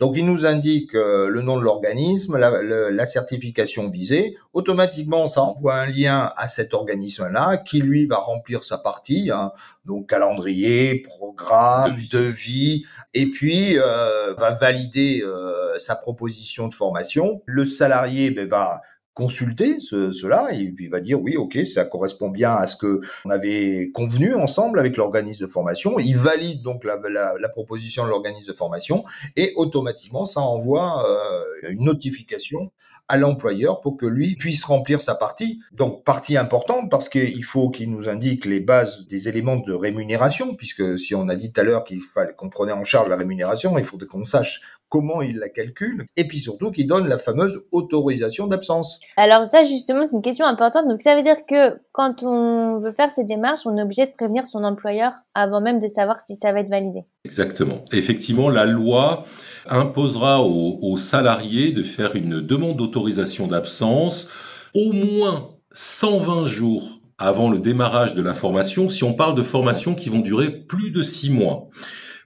[0.00, 4.36] Donc, il nous indique euh, le nom de l'organisme, la, la, certification visée.
[4.54, 9.52] Automatiquement, ça envoie un lien à cet organisme-là qui, lui, va remplir sa partie, hein,
[9.84, 17.42] donc calendrier, programme, devis, et puis euh, va valider euh, sa proposition de formation.
[17.44, 18.80] Le salarié ben, va
[19.20, 22.74] consulter ce, cela et puis il va dire oui ok ça correspond bien à ce
[22.74, 25.98] que on avait convenu ensemble avec l'organisme de formation.
[25.98, 29.04] Il valide donc la proposition de l'organisme de formation
[29.36, 32.70] et automatiquement ça envoie euh, une notification
[33.08, 35.60] à l'employeur pour que lui puisse remplir sa partie.
[35.72, 40.54] Donc partie importante parce qu'il faut qu'il nous indique les bases des éléments de rémunération
[40.54, 43.16] puisque si on a dit tout à l'heure qu'il fallait qu'on prenait en charge la
[43.16, 47.16] rémunération il faut qu'on sache comment il la calcule, et puis surtout qu'il donne la
[47.16, 49.00] fameuse autorisation d'absence.
[49.16, 50.88] Alors ça, justement, c'est une question importante.
[50.88, 54.12] Donc ça veut dire que quand on veut faire ces démarches, on est obligé de
[54.12, 57.00] prévenir son employeur avant même de savoir si ça va être validé.
[57.24, 57.84] Exactement.
[57.92, 59.22] Effectivement, la loi
[59.68, 64.28] imposera aux, aux salariés de faire une demande d'autorisation d'absence
[64.74, 69.94] au moins 120 jours avant le démarrage de la formation, si on parle de formations
[69.94, 71.68] qui vont durer plus de six mois.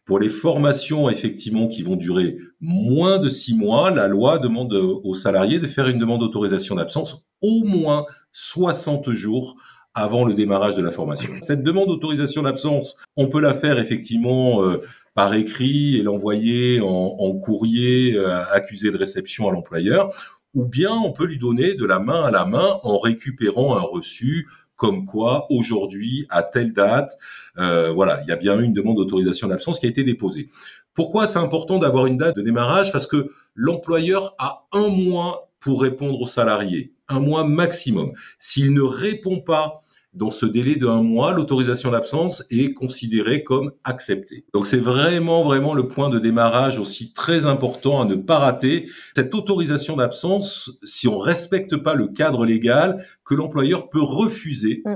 [0.04, 5.14] Pour les formations, effectivement, qui vont durer moins de six mois, la loi demande aux
[5.14, 9.56] salariés de faire une demande d'autorisation d'absence au moins 60 jours
[9.94, 11.32] avant le démarrage de la formation.
[11.40, 14.82] Cette demande d'autorisation d'absence, on peut la faire effectivement euh,
[15.14, 20.08] par écrit et l'envoyer en, en, courrier euh, accusé de réception à l'employeur,
[20.52, 23.80] ou bien on peut lui donner de la main à la main en récupérant un
[23.80, 27.16] reçu comme quoi aujourd'hui, à telle date,
[27.58, 30.48] euh, voilà, il y a bien eu une demande d'autorisation d'absence qui a été déposée.
[30.94, 32.92] Pourquoi c'est important d'avoir une date de démarrage?
[32.92, 38.12] Parce que l'employeur a un mois pour répondre aux salariés, un mois maximum.
[38.38, 39.80] S'il ne répond pas
[40.14, 44.44] dans ce délai d'un mois, l'autorisation d'absence est considérée comme acceptée.
[44.54, 48.88] Donc c'est vraiment, vraiment le point de démarrage aussi très important à ne pas rater.
[49.16, 54.94] Cette autorisation d'absence, si on respecte pas le cadre légal, que l'employeur peut refuser mm.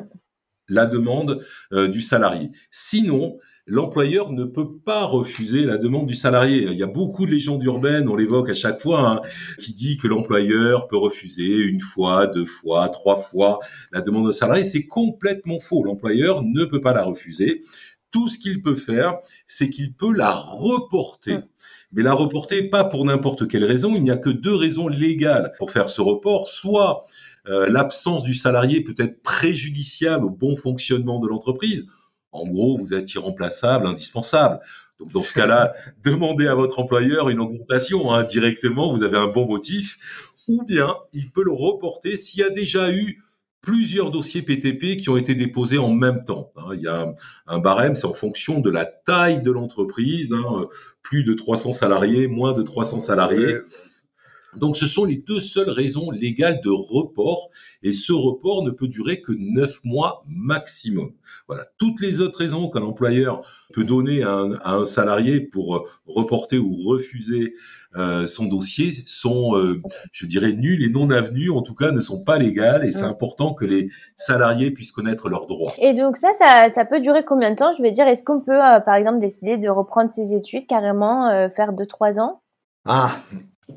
[0.69, 2.51] la demande euh, du salarié.
[2.71, 6.69] Sinon, l'employeur ne peut pas refuser la demande du salarié.
[6.71, 9.21] Il y a beaucoup de légendes urbaines, on l'évoque à chaque fois, hein,
[9.61, 13.61] qui dit que l'employeur peut refuser une fois, deux fois, trois fois
[13.93, 14.65] la demande du salarié.
[14.65, 15.85] C'est complètement faux.
[15.85, 17.61] L'employeur ne peut pas la refuser.
[18.11, 21.37] Tout ce qu'il peut faire, c'est qu'il peut la reporter.
[21.37, 21.45] Hum.
[21.93, 23.95] Mais la reporter pas pour n'importe quelle raison.
[23.95, 26.49] Il n'y a que deux raisons légales pour faire ce report.
[26.49, 27.03] Soit
[27.49, 31.87] euh, l'absence du salarié peut être préjudiciable au bon fonctionnement de l'entreprise
[32.33, 34.61] en gros, vous êtes irremplaçable, indispensable.
[34.99, 39.29] Donc dans ce cas-là, demandez à votre employeur une augmentation hein, directement, vous avez un
[39.29, 39.99] bon motif,
[40.49, 43.23] ou bien il peut le reporter s'il y a déjà eu
[43.61, 46.53] plusieurs dossiers PTP qui ont été déposés en même temps.
[46.57, 46.71] Hein.
[46.75, 47.15] Il y a
[47.47, 50.69] un, barème, c'est en fonction de la taille de l'entreprise, hein,
[51.03, 53.59] plus de 300 salariés, moins de 300 salariés.
[54.57, 57.51] Donc ce sont les deux seules raisons légales de report
[57.83, 61.13] et ce report ne peut durer que neuf mois maximum.
[61.47, 63.43] Voilà, toutes les autres raisons qu'un employeur
[63.75, 67.55] peut donner à un, salarié pour euh, reporter ou refuser
[67.97, 69.83] euh, son dossier sont, euh,
[70.13, 73.03] je dirais, nulles et non avenues, en tout cas ne sont pas légales et c'est
[73.03, 73.11] mmh.
[73.11, 75.73] important que les salariés puissent connaître leurs droits.
[75.79, 77.73] Et donc ça, ça, ça peut durer combien de temps?
[77.75, 81.73] Je veux dire, est-ce qu'on peut, par exemple, décider de reprendre ses études carrément, faire
[81.73, 82.41] deux trois ans?
[82.87, 83.17] Ah,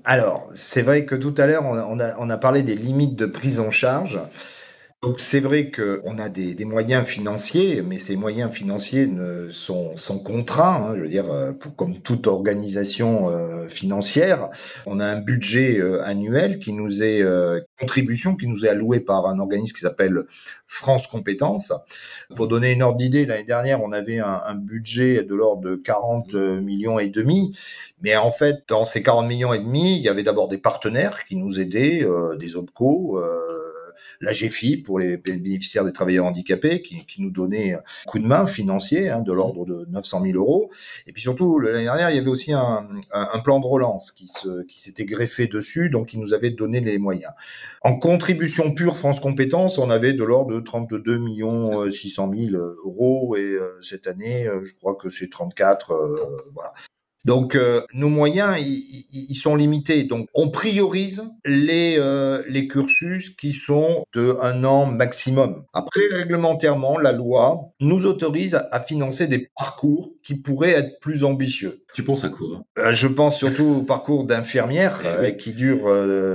[0.04, 3.72] alors, c'est vrai que tout à l'heure, on a, parlé des limites de prise en
[3.72, 4.20] charge.
[5.04, 9.96] Donc c'est vrai qu'on a des, des, moyens financiers, mais ces moyens financiers ne sont,
[9.98, 10.90] sont contraints.
[10.92, 14.52] Hein, je veux dire, euh, comme toute organisation euh, financière,
[14.86, 19.00] on a un budget euh, annuel qui nous est euh, contribution qui nous est alloué
[19.00, 20.26] par un organisme qui s'appelle
[20.68, 21.74] France Compétences.
[22.36, 25.76] Pour donner une ordre d'idée, l'année dernière, on avait un, un budget de l'ordre de
[25.78, 27.58] 40 millions et demi,
[28.04, 31.26] mais en fait, dans ces 40 millions et demi, il y avait d'abord des partenaires
[31.26, 32.06] qui nous aidaient,
[32.38, 33.20] des OPCO
[34.22, 38.46] la GFI pour les bénéficiaires des travailleurs handicapés qui, nous donnait un coup de main
[38.46, 40.72] financier hein, de l'ordre de 900 000 euros.
[41.08, 42.88] Et puis surtout, l'année dernière, il y avait aussi un,
[43.44, 44.28] plan de relance qui,
[44.78, 47.34] s'était greffé dessus, donc qui nous avait donné les moyens.
[47.82, 53.36] En contribution pure France Compétences, on avait de l'ordre de 32 millions 600 000 euros
[53.36, 55.92] et euh, cette année, euh, je crois que c'est 34.
[55.92, 56.16] Euh,
[56.54, 56.74] voilà.
[57.26, 60.04] Donc euh, nos moyens ils, sont limités.
[60.04, 65.64] Donc on priorise les euh, les cursus qui sont de un an maximum.
[65.74, 71.84] Après réglementairement, la loi nous autorise à, financer des parcours qui pourraient être plus ambitieux.
[71.94, 72.64] Tu penses à quoi?
[72.80, 75.38] Euh, Je pense surtout au parcours d'infirmière eh oui.
[75.38, 75.82] qui dure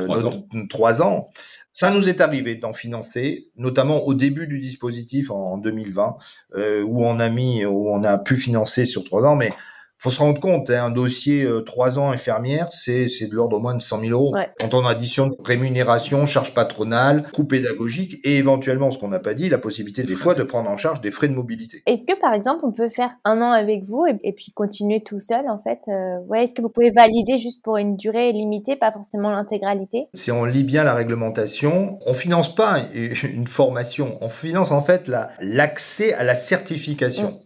[0.06, 0.46] trois ans.
[0.68, 1.30] trois ans.
[1.76, 6.16] Ça nous est arrivé d'en financer, notamment au début du dispositif en 2020,
[6.54, 9.52] euh, où on a mis, où on a pu financer sur trois ans, mais
[9.98, 13.56] faut se rendre compte, hein, un dossier euh, trois ans infirmière, c'est c'est de l'ordre
[13.56, 14.34] au moins de 100 000 euros.
[14.34, 14.48] Ouais.
[14.60, 19.48] Quand on additionne rémunération, charges patronales, coûts pédagogiques et éventuellement, ce qu'on n'a pas dit,
[19.48, 21.82] la possibilité des fois de prendre en charge des frais de mobilité.
[21.86, 25.02] Est-ce que par exemple, on peut faire un an avec vous et, et puis continuer
[25.02, 28.32] tout seul en fait euh, Ouais, est-ce que vous pouvez valider juste pour une durée
[28.32, 30.08] limitée, pas forcément l'intégralité?
[30.14, 32.80] Si on lit bien la réglementation, on finance pas
[33.22, 37.30] une formation, on finance en fait la l'accès à la certification.
[37.30, 37.45] Mmh.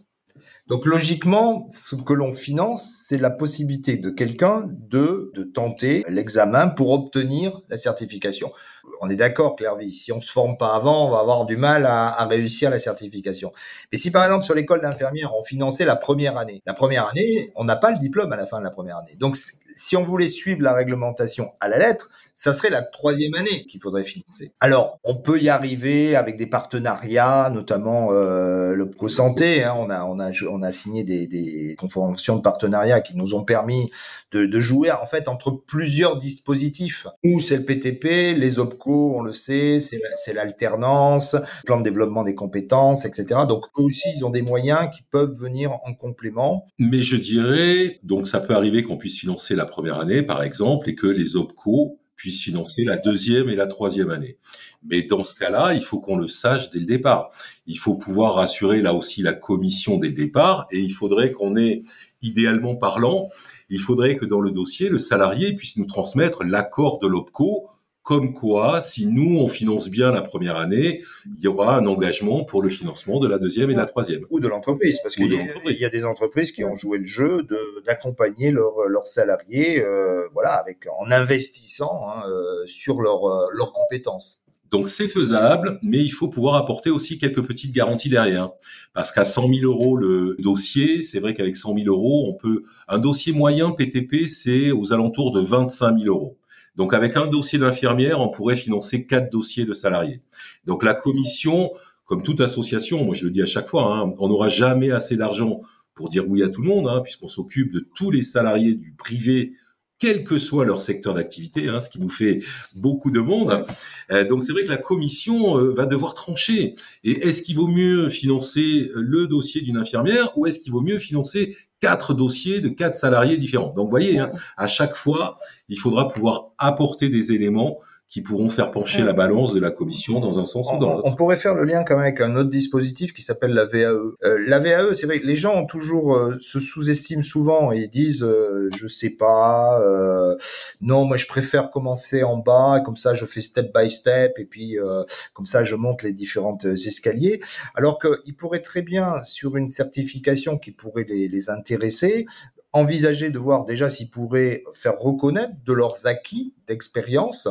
[0.71, 6.69] Donc logiquement, ce que l'on finance, c'est la possibilité de quelqu'un de, de tenter l'examen
[6.69, 8.53] pour obtenir la certification.
[9.01, 11.85] On est d'accord, Clairvy, si on se forme pas avant, on va avoir du mal
[11.85, 13.51] à, à réussir la certification.
[13.91, 17.51] Mais si par exemple sur l'école d'infirmière, on finançait la première année, la première année,
[17.57, 19.17] on n'a pas le diplôme à la fin de la première année.
[19.19, 19.35] Donc
[19.81, 23.81] si on voulait suivre la réglementation à la lettre, ça serait la troisième année qu'il
[23.81, 24.53] faudrait financer.
[24.59, 29.63] Alors, on peut y arriver avec des partenariats, notamment euh, l'Opco Santé.
[29.63, 33.33] Hein, on a on a on a signé des, des conventions de partenariat qui nous
[33.33, 33.89] ont permis
[34.31, 37.07] de, de jouer en fait entre plusieurs dispositifs.
[37.23, 42.35] Ou c'est le PTP, les OPCO, on le sait, c'est l'alternance, plan de développement des
[42.35, 43.41] compétences, etc.
[43.49, 46.67] Donc eux aussi, ils ont des moyens qui peuvent venir en complément.
[46.77, 50.87] Mais je dirais, donc ça peut arriver qu'on puisse financer la première année, par exemple,
[50.89, 54.37] et que les OPCO puissent financer la deuxième et la troisième année.
[54.83, 57.31] Mais dans ce cas-là, il faut qu'on le sache dès le départ.
[57.65, 61.57] Il faut pouvoir rassurer là aussi la commission dès le départ, et il faudrait qu'on
[61.57, 61.79] ait,
[62.21, 63.29] idéalement parlant,
[63.69, 67.69] il faudrait que dans le dossier, le salarié puisse nous transmettre l'accord de l'OPCO
[68.03, 71.03] comme quoi, si nous, on finance bien la première année,
[71.37, 74.25] il y aura un engagement pour le financement de la deuxième et de la troisième.
[74.31, 77.45] Ou de l'entreprise, parce qu'il y, y, a des entreprises qui ont joué le jeu
[77.85, 83.71] d'accompagner leurs leur salariés euh, voilà, avec, en investissant hein, euh, sur leurs leur euh,
[83.73, 84.41] compétences.
[84.71, 88.51] Donc c'est faisable, mais il faut pouvoir apporter aussi quelques petites garanties derrière.
[88.93, 92.63] Parce qu'à 100 000 euros le dossier, c'est vrai qu'avec 100 000 euros, on peut
[92.87, 96.37] un dossier moyen PTP, c'est aux alentours de 25 000 euros.
[96.81, 100.23] Donc avec un dossier d'infirmière, on pourrait financer quatre dossiers de salariés.
[100.65, 101.69] Donc la commission,
[102.05, 105.15] comme toute association, moi je le dis à chaque fois, hein, on n'aura jamais assez
[105.15, 105.61] d'argent
[105.93, 108.95] pour dire oui à tout le monde, hein, puisqu'on s'occupe de tous les salariés du
[108.97, 109.53] privé
[109.99, 112.39] quel que soit leur secteur d'activité, hein, ce qui nous fait
[112.73, 113.63] beaucoup de monde.
[114.09, 116.73] Euh, donc c'est vrai que la commission euh, va devoir trancher.
[117.03, 120.97] Et est-ce qu'il vaut mieux financer le dossier d'une infirmière ou est-ce qu'il vaut mieux
[120.97, 123.73] financer quatre dossiers de quatre salariés différents.
[123.73, 125.35] Donc vous voyez, hein, à chaque fois,
[125.67, 127.79] il faudra pouvoir apporter des éléments
[128.11, 130.93] qui pourront faire pencher la balance de la commission dans un sens on, ou dans
[130.95, 131.03] l'autre.
[131.05, 133.85] On pourrait faire le lien quand même avec un autre dispositif qui s'appelle la VAE.
[133.85, 134.13] Euh,
[134.45, 138.23] la VAE, c'est vrai que les gens ont toujours euh, se sous-estiment souvent et disent
[138.23, 140.35] euh, je sais pas, euh,
[140.81, 144.45] non moi je préfère commencer en bas comme ça je fais step by step et
[144.45, 147.39] puis euh, comme ça je monte les différentes escaliers.
[147.75, 152.25] Alors qu'ils pourraient très bien sur une certification qui pourrait les, les intéresser
[152.73, 157.47] envisager de voir déjà s'ils pourraient faire reconnaître de leurs acquis d'expérience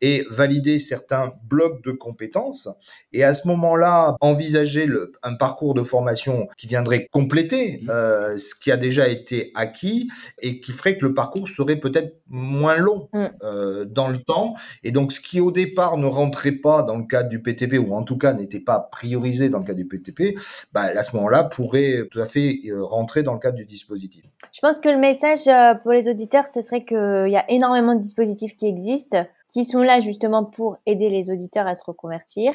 [0.00, 2.68] et valider certains blocs de compétences.
[3.12, 7.90] Et à ce moment-là, envisager le, un parcours de formation qui viendrait compléter mmh.
[7.90, 10.10] euh, ce qui a déjà été acquis
[10.42, 13.26] et qui ferait que le parcours serait peut-être moins long mmh.
[13.44, 14.54] euh, dans le temps.
[14.82, 17.94] Et donc, ce qui au départ ne rentrait pas dans le cadre du PTP ou
[17.94, 20.36] en tout cas n'était pas priorisé dans le cadre du PTP,
[20.72, 24.24] bah, à ce moment-là pourrait tout à fait euh, rentrer dans le cadre du dispositif.
[24.52, 25.44] Je pense que le message
[25.82, 29.82] pour les auditeurs, ce serait qu'il y a énormément de dispositifs qui existent, qui sont
[29.82, 32.52] là justement pour aider les auditeurs à se reconvertir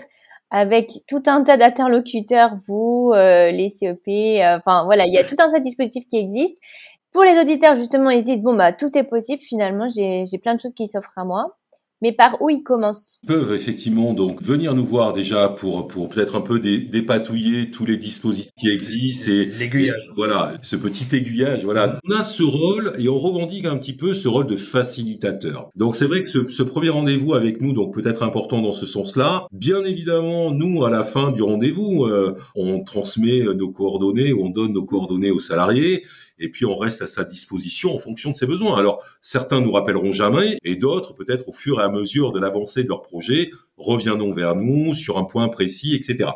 [0.51, 5.37] avec tout un tas d'interlocuteurs, vous, euh, les CEP, enfin voilà, il y a tout
[5.39, 6.59] un tas de dispositifs qui existent.
[7.13, 9.41] Pour les auditeurs, justement, ils disent bon bah tout est possible.
[9.41, 11.57] Finalement, j'ai plein de choses qui s'offrent à moi
[12.01, 13.17] mais par où ils commencent?
[13.23, 17.85] Ils peuvent effectivement donc venir nous voir déjà pour pour peut-être un peu dépatouiller tous
[17.85, 20.11] les dispositifs qui existent et l'aiguillage.
[20.15, 21.63] Voilà, ce petit aiguillage.
[21.63, 25.69] Voilà, on a ce rôle et on revendique un petit peu ce rôle de facilitateur.
[25.75, 28.73] Donc c'est vrai que ce, ce premier rendez-vous avec nous donc peut être important dans
[28.73, 29.45] ce sens-là.
[29.51, 34.49] Bien évidemment, nous à la fin du rendez-vous, euh, on transmet nos coordonnées ou on
[34.49, 36.03] donne nos coordonnées aux salariés
[36.41, 38.77] et puis on reste à sa disposition en fonction de ses besoins.
[38.77, 42.83] Alors certains nous rappelleront jamais et d'autres peut-être au fur et à mesure de l'avancée
[42.83, 46.31] de leur projet reviendront vers nous sur un point précis, etc.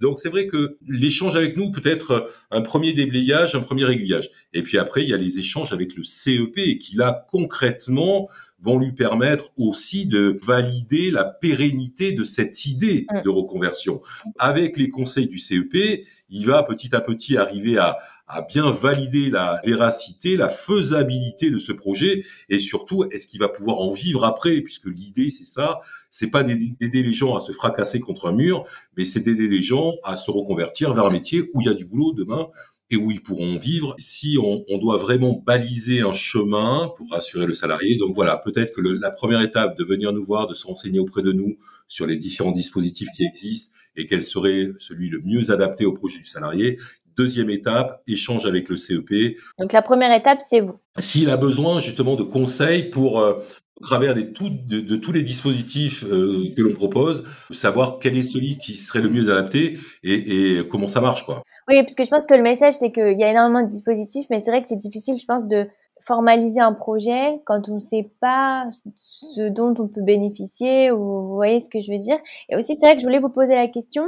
[0.00, 4.30] Donc c'est vrai que l'échange avec nous peut être un premier déblayage, un premier aiguillage.
[4.52, 8.28] Et puis après il y a les échanges avec le CEP qui là concrètement
[8.62, 13.22] vont lui permettre aussi de valider la pérennité de cette idée mm.
[13.24, 14.02] de reconversion.
[14.38, 17.98] Avec les conseils du CEP, il va petit à petit arriver à,
[18.32, 23.48] à bien valider la véracité, la faisabilité de ce projet et surtout est-ce qu'il va
[23.48, 24.62] pouvoir en vivre après?
[24.62, 25.80] Puisque l'idée c'est ça,
[26.10, 28.64] c'est pas d'aider les gens à se fracasser contre un mur,
[28.96, 31.74] mais c'est d'aider les gens à se reconvertir vers un métier où il y a
[31.74, 32.48] du boulot demain
[32.90, 37.54] et où ils pourront vivre si on, doit vraiment baliser un chemin pour rassurer le
[37.54, 37.96] salarié.
[37.96, 41.22] Donc voilà, peut-être que la première étape de venir nous voir, de se renseigner auprès
[41.22, 41.56] de nous
[41.88, 46.18] sur les différents dispositifs qui existent et quel serait celui le mieux adapté au projet
[46.18, 46.78] du salarié,
[47.16, 49.36] Deuxième étape, échange avec le CEP.
[49.58, 50.76] Donc la première étape, c'est vous.
[50.98, 53.38] S'il a besoin justement de conseils pour euh,
[53.80, 58.56] au travers de, de, tous les dispositifs euh, que l'on propose, savoir quel est celui
[58.56, 61.42] qui serait le mieux adapté et, et comment ça marche, quoi.
[61.68, 64.26] Oui, parce que je pense que le message, c'est qu'il y a énormément de dispositifs,
[64.30, 65.66] mais c'est vrai que c'est difficile, je pense, de
[66.02, 71.34] formaliser un projet quand on ne sait pas ce dont on peut bénéficier ou vous
[71.34, 72.18] voyez ce que je veux dire.
[72.48, 74.04] Et aussi, c'est vrai que je voulais vous poser la question.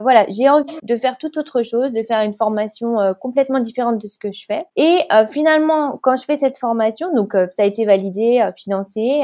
[0.00, 4.02] Voilà, j'ai envie de faire tout autre chose, de faire une formation euh, complètement différente
[4.02, 4.58] de ce que je fais.
[4.74, 9.22] Et euh, finalement, quand je fais cette formation, donc euh, ça a été validé, financé,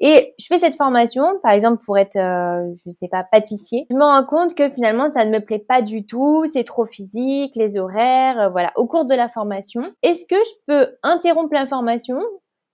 [0.00, 4.02] et je fais cette formation, par exemple pour être, je sais pas, pâtissier, je me
[4.02, 7.78] rends compte que finalement ça ne me plaît pas du tout, c'est trop physique, les
[7.78, 8.72] horaires, voilà.
[8.76, 12.18] Au cours de la formation, est-ce que je peux interrompre la formation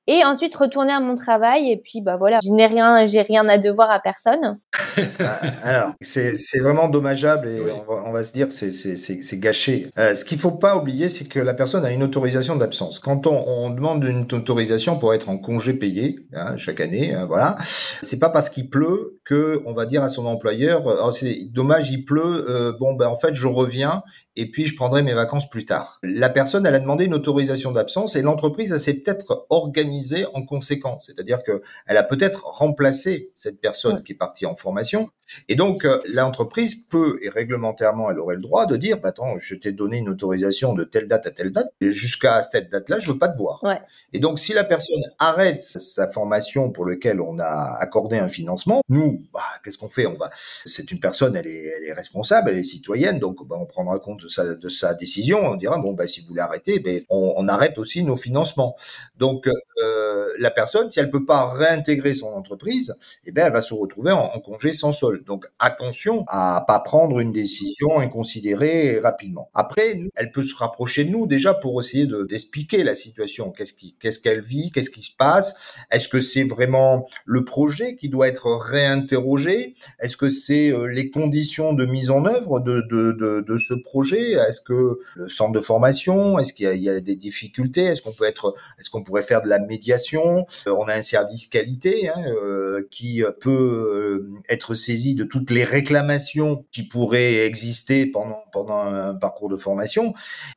[0.07, 3.49] et ensuite retourner à mon travail et puis bah voilà je n'ai rien j'ai rien
[3.49, 4.59] à devoir à personne.
[5.21, 8.97] Ah, alors c'est c'est vraiment dommageable et on, va, on va se dire c'est c'est
[8.97, 9.91] c'est gâché.
[9.99, 12.99] Euh, ce qu'il faut pas oublier c'est que la personne a une autorisation d'absence.
[12.99, 17.27] Quand on, on, demande une autorisation pour être en congé payé hein, chaque année hein,
[17.27, 17.57] voilà
[18.03, 21.91] c'est pas parce qu'il pleut que on va dire à son employeur oh, c'est dommage
[21.91, 24.03] il pleut euh, bon ben en fait je reviens
[24.37, 25.99] et puis je prendrai mes vacances plus tard.
[26.03, 30.45] La personne, elle a demandé une autorisation d'absence et l'entreprise, elle s'est peut-être organisée en
[30.45, 31.07] conséquence.
[31.07, 35.11] C'est-à-dire que elle a peut-être remplacé cette personne qui est partie en formation
[35.49, 39.37] et donc, euh, l'entreprise peut, et réglementairement, elle aurait le droit de dire, bah, attends,
[39.39, 42.99] je t'ai donné une autorisation de telle date à telle date, et jusqu'à cette date-là,
[42.99, 43.63] je veux pas te voir.
[43.63, 43.81] Ouais.
[44.13, 48.83] Et donc, si la personne arrête sa formation pour laquelle on a accordé un financement,
[48.89, 50.07] nous, bah, qu'est-ce qu'on fait?
[50.07, 50.31] On va,
[50.65, 53.99] c'est une personne, elle est, elle est responsable, elle est citoyenne, donc bah, on prendra
[53.99, 55.39] compte de sa, de sa décision.
[55.43, 58.77] On dira, bon, bah, si vous voulez arrêter, ben, on, on arrête aussi nos financements.
[59.17, 59.49] Donc,
[59.83, 63.75] euh, la personne, si elle peut pas réintégrer son entreprise, eh ben, elle va se
[63.75, 65.22] retrouver en, en congé sans solde.
[65.27, 69.51] Donc attention à pas prendre une décision inconsidérée rapidement.
[69.55, 73.51] Après, elle peut se rapprocher de nous déjà pour essayer de d'expliquer la situation.
[73.51, 75.57] Qu'est-ce qui, qu'est-ce qu'elle vit, qu'est-ce qui se passe?
[75.91, 79.75] Est-ce que c'est vraiment le projet qui doit être réinterrogé?
[80.01, 83.75] Est-ce que c'est euh, les conditions de mise en œuvre de de, de, de ce
[83.75, 84.33] projet?
[84.33, 86.39] Est-ce que le centre de formation?
[86.39, 87.85] Est-ce qu'il y y a des difficultés?
[87.85, 90.47] Est-ce qu'on peut être Est-ce qu'on pourrait faire de la médiation?
[90.67, 95.65] Euh, On a un service qualité hein, euh, qui peut être saisi de toutes les
[95.65, 100.15] réclamations qui pourraient exister pendant, pendant un parcours de formation.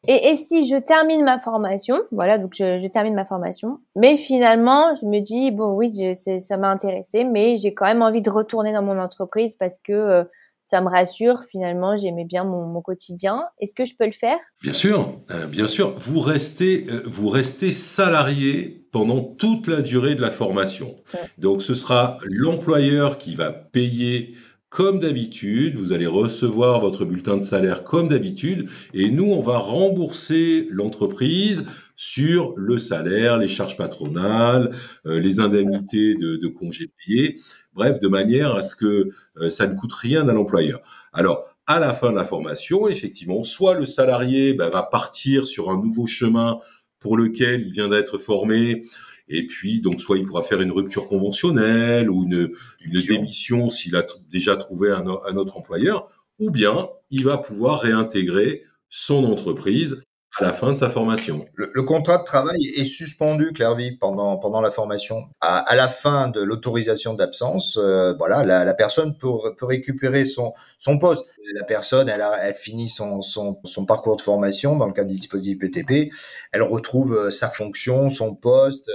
[0.08, 4.18] Et, et si je termine ma formation, voilà, donc je, je, termine ma formation, mais
[4.18, 8.22] finalement, je me dis, bon, oui, je, ça m'a intéressé, mais j'ai quand même envie
[8.22, 10.24] de retourner dans mon entreprise parce que euh,
[10.66, 13.46] ça me rassure, finalement, j'aimais bien mon, mon quotidien.
[13.60, 14.40] Est-ce que je peux le faire?
[14.64, 15.94] Bien sûr, euh, bien sûr.
[16.00, 20.96] Vous restez, euh, vous restez salarié pendant toute la durée de la formation.
[21.38, 24.36] Donc ce sera l'employeur qui va payer
[24.70, 29.58] comme d'habitude, vous allez recevoir votre bulletin de salaire comme d'habitude, et nous, on va
[29.58, 31.66] rembourser l'entreprise
[31.98, 34.72] sur le salaire, les charges patronales,
[35.06, 37.38] euh, les indemnités de, de, congés payés,
[37.74, 39.10] bref, de manière à ce que
[39.42, 40.80] euh, ça ne coûte rien à l'employeur.
[41.12, 45.70] Alors, à la fin de la formation, effectivement, soit le salarié bah, va partir sur
[45.70, 46.60] un nouveau chemin
[47.06, 48.82] pour lequel il vient d'être formé,
[49.28, 52.50] et puis, donc, soit il pourra faire une rupture conventionnelle ou une,
[52.82, 53.70] une démission.
[53.70, 59.24] s'il a déjà trouvé un, un autre employeur, ou bien il va pouvoir réintégrer son
[59.24, 60.02] entreprise
[60.38, 61.46] à la fin de sa formation.
[61.54, 65.24] Le, le contrat de travail est suspendu, Clairvy, pendant pendant la formation.
[65.42, 70.26] À, à la fin de l'autorisation d'absence, euh, voilà, la, la, personne peut, peut récupérer
[70.26, 71.26] son son poste.
[71.54, 75.10] La personne, elle a, elle finit son, son son parcours de formation dans le cadre
[75.10, 76.12] du dispositif PTP,
[76.52, 78.90] elle retrouve euh, sa fonction, son poste,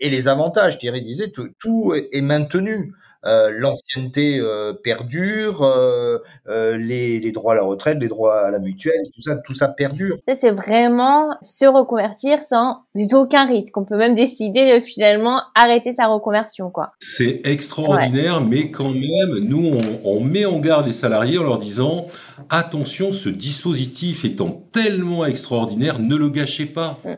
[0.00, 2.94] et, les avantages, Thierry disait, tout, tout est maintenu.
[3.26, 8.50] Euh, l'ancienneté euh, perdure, euh, euh, les, les, droits à la retraite, les droits à
[8.50, 10.18] la mutuelle, tout ça, tout ça perdure.
[10.34, 13.76] C'est vraiment se reconvertir sans aucun risque.
[13.78, 16.92] On peut même décider de finalement arrêter sa reconversion, quoi.
[16.98, 18.46] C'est extraordinaire, ouais.
[18.48, 22.06] mais quand même, nous, on, on, met en garde les salariés en leur disant
[22.50, 26.98] attention, ce dispositif étant tellement extraordinaire, ne le gâchez pas.
[27.04, 27.14] Mm.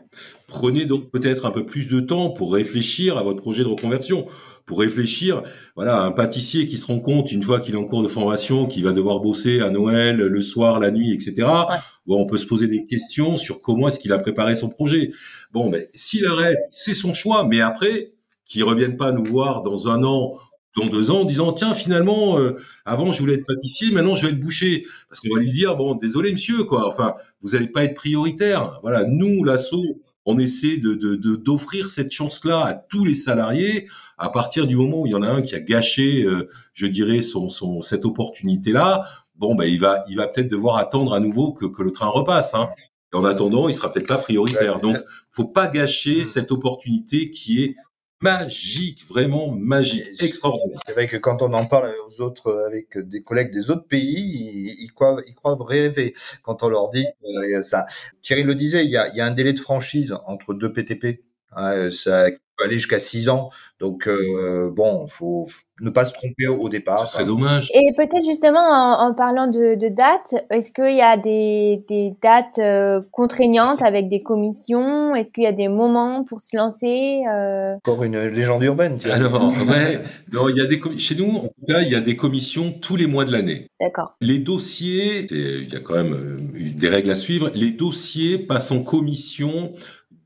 [0.47, 4.27] Prenez donc peut-être un peu plus de temps pour réfléchir à votre projet de reconversion,
[4.67, 5.43] pour réfléchir,
[5.75, 8.67] voilà, un pâtissier qui se rend compte une fois qu'il est en cours de formation,
[8.67, 11.47] qu'il va devoir bosser à Noël, le soir, la nuit, etc.
[11.47, 11.77] Ouais.
[12.05, 15.11] Bon, on peut se poser des questions sur comment est-ce qu'il a préparé son projet.
[15.53, 18.11] Bon, mais s'il arrête, c'est son choix, mais après,
[18.45, 20.37] qu'il revienne pas nous voir dans un an
[20.75, 24.27] dans deux ans en disant tiens finalement euh, avant je voulais être pâtissier maintenant je
[24.27, 27.67] vais être boucher parce qu'on va lui dire bon désolé monsieur quoi enfin vous allez
[27.67, 30.93] pas être prioritaire voilà nous l'assaut on essaie de,
[31.35, 33.87] d'offrir de, cette chance-là à tous les salariés
[34.17, 36.87] à partir du moment où il y en a un qui a gâché, euh, je
[36.87, 39.05] dirais, son, son cette opportunité-là.
[39.35, 42.07] Bon, ben il va, il va peut-être devoir attendre à nouveau que, que le train
[42.07, 42.55] repasse.
[42.55, 42.69] Hein.
[43.13, 44.79] Et en attendant, il sera peut-être pas prioritaire.
[44.79, 44.97] Donc,
[45.31, 47.75] faut pas gâcher cette opportunité qui est
[48.21, 50.79] magique, vraiment magique, extraordinaire.
[50.85, 54.15] C'est vrai que quand on en parle aux autres, avec des collègues des autres pays,
[54.17, 57.85] ils, ils croient, ils croient rêver quand on leur dit euh, ça.
[58.23, 60.73] Thierry le disait, il y a, il y a un délai de franchise entre deux
[60.73, 61.23] PTP.
[61.51, 63.49] Hein, ça peut aller jusqu'à six ans.
[63.79, 65.47] Donc euh, bon, faut
[65.79, 67.07] ne pas se tromper au départ.
[67.09, 67.69] C'est dommage.
[67.73, 72.15] Et peut-être justement en, en, parlant de, de dates, est-ce qu'il y a des, des
[72.21, 75.13] dates euh, contraignantes avec des commissions?
[75.15, 77.75] Est-ce qu'il y a des moments pour se lancer euh...
[77.75, 78.97] Encore une légende urbaine.
[78.97, 79.11] Tiens.
[79.11, 80.01] Alors ouais,
[80.33, 82.71] non, il y a des chez nous en tout cas il y a des commissions
[82.71, 83.67] tous les mois de l'année.
[83.79, 84.15] D'accord.
[84.21, 86.37] Les dossiers, il y a quand même euh,
[86.75, 87.51] des règles à suivre.
[87.53, 89.71] Les dossiers passent en commission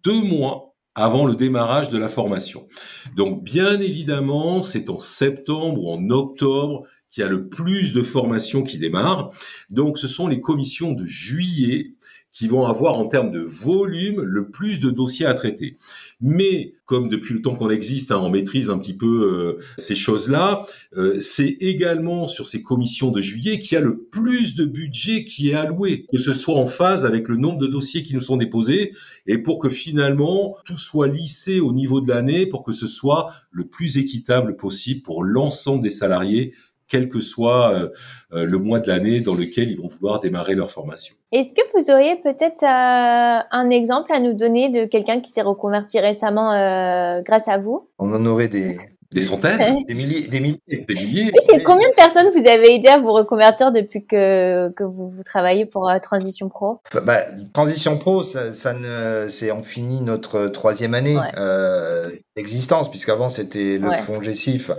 [0.03, 2.67] deux mois avant le démarrage de la formation.
[3.15, 8.01] Donc bien évidemment, c'est en septembre ou en octobre qu'il y a le plus de
[8.01, 9.29] formations qui démarrent.
[9.69, 11.93] Donc ce sont les commissions de juillet
[12.33, 15.75] qui vont avoir en termes de volume le plus de dossiers à traiter.
[16.21, 19.95] Mais comme depuis le temps qu'on existe, hein, on maîtrise un petit peu euh, ces
[19.95, 20.63] choses-là,
[20.97, 25.23] euh, c'est également sur ces commissions de juillet qu'il y a le plus de budget
[25.23, 28.21] qui est alloué, que ce soit en phase avec le nombre de dossiers qui nous
[28.21, 28.93] sont déposés,
[29.25, 33.31] et pour que finalement tout soit lissé au niveau de l'année, pour que ce soit
[33.51, 36.53] le plus équitable possible pour l'ensemble des salariés
[36.91, 37.89] quel que soit euh,
[38.33, 41.15] euh, le mois de l'année dans lequel ils vont vouloir démarrer leur formation.
[41.31, 45.41] Est-ce que vous auriez peut-être euh, un exemple à nous donner de quelqu'un qui s'est
[45.41, 47.87] reconverti récemment euh, grâce à vous?
[47.97, 48.77] On en aurait des,
[49.13, 49.83] des centaines.
[49.87, 51.31] Des milliers Des milliers, des milliers.
[51.33, 55.09] Oui, c'est combien de personnes vous avez aidé à vous reconvertir depuis que, que vous,
[55.09, 56.79] vous travaillez pour euh, Transition Pro?
[57.03, 57.21] Bah,
[57.53, 61.15] Transition Pro, ça, ça ne, c'est on finit notre troisième année.
[61.17, 61.31] Ouais.
[61.37, 63.97] euh, d'existence, puisqu'avant c'était le ouais.
[63.97, 64.71] fonds GESIF.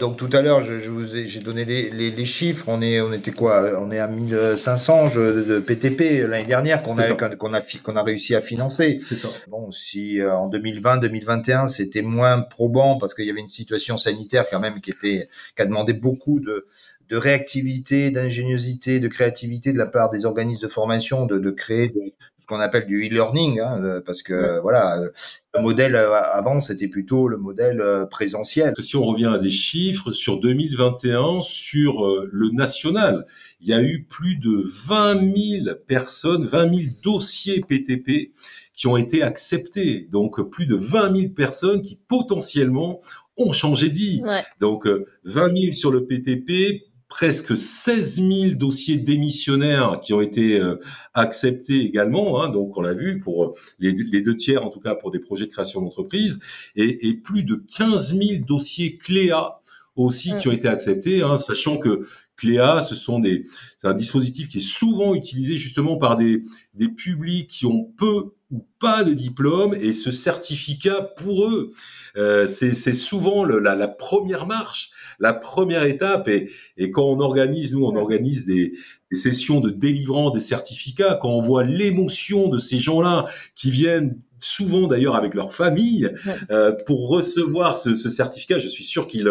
[0.00, 2.64] Donc tout à l'heure, je, je, vous ai, j'ai donné les, les, les, chiffres.
[2.68, 3.78] On est, on était quoi?
[3.78, 8.34] On est à 1500 de PTP l'année dernière qu'on a, qu'on a, qu'on a réussi
[8.34, 8.98] à financer.
[9.02, 9.28] C'est ça.
[9.48, 13.98] Bon, si euh, en 2020, 2021, c'était moins probant parce qu'il y avait une situation
[13.98, 16.66] sanitaire quand même qui était qui a demandé beaucoup de
[17.10, 21.88] de réactivité, d'ingéniosité, de créativité de la part des organismes de formation, de, de créer
[21.88, 22.12] de,
[22.44, 24.60] ce qu'on appelle du e-learning, hein, parce que ouais.
[24.60, 25.00] voilà,
[25.54, 28.74] le modèle avant c'était plutôt le modèle présentiel.
[28.78, 33.24] Si on revient à des chiffres sur 2021, sur le national,
[33.62, 38.32] il y a eu plus de 20 000 personnes, 20 000 dossiers PTP
[38.74, 40.06] qui ont été acceptés.
[40.10, 43.00] Donc plus de 20 000 personnes qui potentiellement
[43.36, 44.22] ont changé de vie.
[44.24, 44.44] Ouais.
[44.60, 46.82] Donc, euh, 20 000 sur le PTP,
[47.14, 50.80] presque 16 000 dossiers démissionnaires qui ont été euh,
[51.14, 52.42] acceptés également.
[52.42, 55.46] Hein, donc on l'a vu pour les, deux tiers en tout cas pour des projets
[55.46, 56.40] de création d'entreprise
[56.74, 59.60] et, et, plus de 15 000 dossiers Cléa
[59.94, 62.04] aussi qui ont été acceptés, hein, sachant que
[62.36, 63.44] Cléa, ce sont des,
[63.78, 66.42] c'est un dispositif qui est souvent utilisé justement par des,
[66.74, 71.70] des publics qui ont peu ou pas de diplôme et ce certificat pour eux,
[72.16, 77.20] euh, c'est souvent le, la, la, première marche, la première étape et, et quand on
[77.20, 78.74] organise, nous on organise des,
[79.14, 84.18] des sessions de délivrance des certificats, quand on voit l'émotion de ces gens-là qui viennent
[84.40, 86.10] souvent d'ailleurs avec leur famille,
[86.50, 88.58] euh, pour recevoir ce, ce, certificat.
[88.58, 89.30] Je suis sûr qu'ils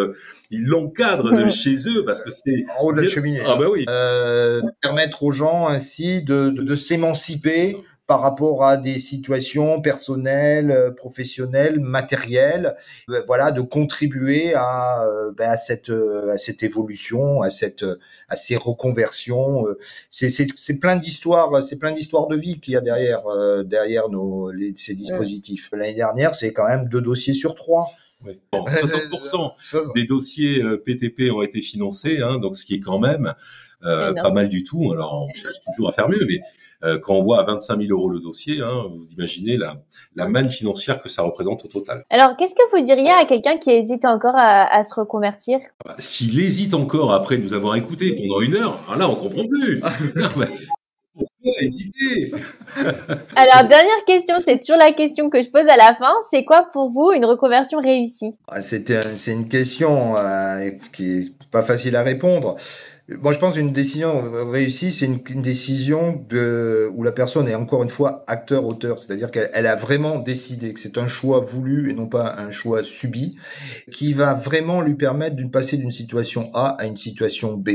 [0.50, 3.44] ils l'encadrent de chez eux parce que c'est en haut de la cheminée.
[3.46, 3.86] Ah bah oui.
[3.90, 10.72] Euh, permettre aux gens ainsi de, de, de s'émanciper par rapport à des situations personnelles,
[10.72, 12.76] euh, professionnelles, matérielles,
[13.10, 17.86] euh, voilà, de contribuer à, euh, ben à cette à cette évolution, à cette
[18.30, 19.66] à ces reconversions.
[20.12, 23.24] C'est c'est plein d'histoires, c'est plein d'histoires de vie qu'il y a derrière
[23.66, 25.70] derrière nos les, ces dispositifs.
[25.72, 27.91] L'année dernière, c'est quand même deux dossiers sur trois.
[28.26, 28.39] Oui.
[28.51, 33.34] Bon, 60% des dossiers PTP ont été financés, hein, donc ce qui est quand même
[33.86, 34.91] euh, pas mal du tout.
[34.93, 36.39] Alors, on cherche toujours à faire mieux, mais
[37.02, 39.78] quand on voit à 25 000 euros le dossier, hein, vous imaginez la,
[40.16, 42.04] la manne financière que ça représente au total.
[42.10, 45.60] Alors, qu'est-ce que vous diriez à quelqu'un qui hésite encore à, à se reconvertir?
[45.86, 49.16] Ah bah, S'il hésite encore après nous avoir écouté pendant une heure, alors là, on
[49.16, 49.82] comprend plus.
[51.16, 52.34] Pourquoi hésiter?
[53.36, 56.12] Alors, dernière question, c'est toujours la question que je pose à la fin.
[56.32, 58.36] C'est quoi pour vous une reconversion réussie?
[58.48, 58.88] Ah, C'est
[59.28, 62.56] une question euh, qui est pas facile à répondre.
[63.10, 67.56] Moi, je pense une décision réussie, c'est une, une, décision de, où la personne est
[67.56, 71.93] encore une fois acteur-auteur, c'est-à-dire qu'elle a vraiment décidé que c'est un choix voulu et
[71.93, 73.36] non pas un choix subi,
[73.91, 77.72] qui va vraiment lui permettre de passer d'une situation A à une situation B.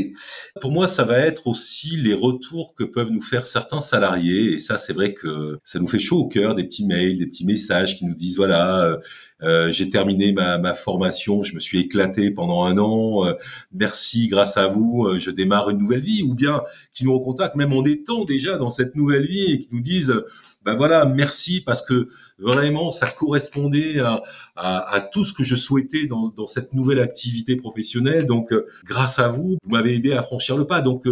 [0.63, 4.61] Pour moi, ça va être aussi les retours que peuvent nous faire certains salariés, et
[4.61, 7.45] ça, c'est vrai que ça nous fait chaud au cœur, des petits mails, des petits
[7.45, 8.97] messages qui nous disent voilà.
[9.43, 13.27] Euh, euh, j'ai terminé ma, ma, formation, je me suis éclaté pendant un an.
[13.27, 13.35] Euh,
[13.73, 16.23] merci, grâce à vous, euh, je démarre une nouvelle vie.
[16.23, 16.63] Ou bien
[16.93, 20.15] qui nous recontactent même en étant déjà dans cette nouvelle vie et qui nous disent,
[20.65, 22.09] ben voilà, merci parce que
[22.39, 24.23] vraiment ça correspondait à,
[24.55, 28.27] à, à tout ce que je souhaitais dans, dans cette nouvelle activité professionnelle.
[28.27, 28.53] Donc,
[28.85, 30.81] grâce à vous, vous m'avez aidé à franchir le pas.
[30.81, 31.07] Donc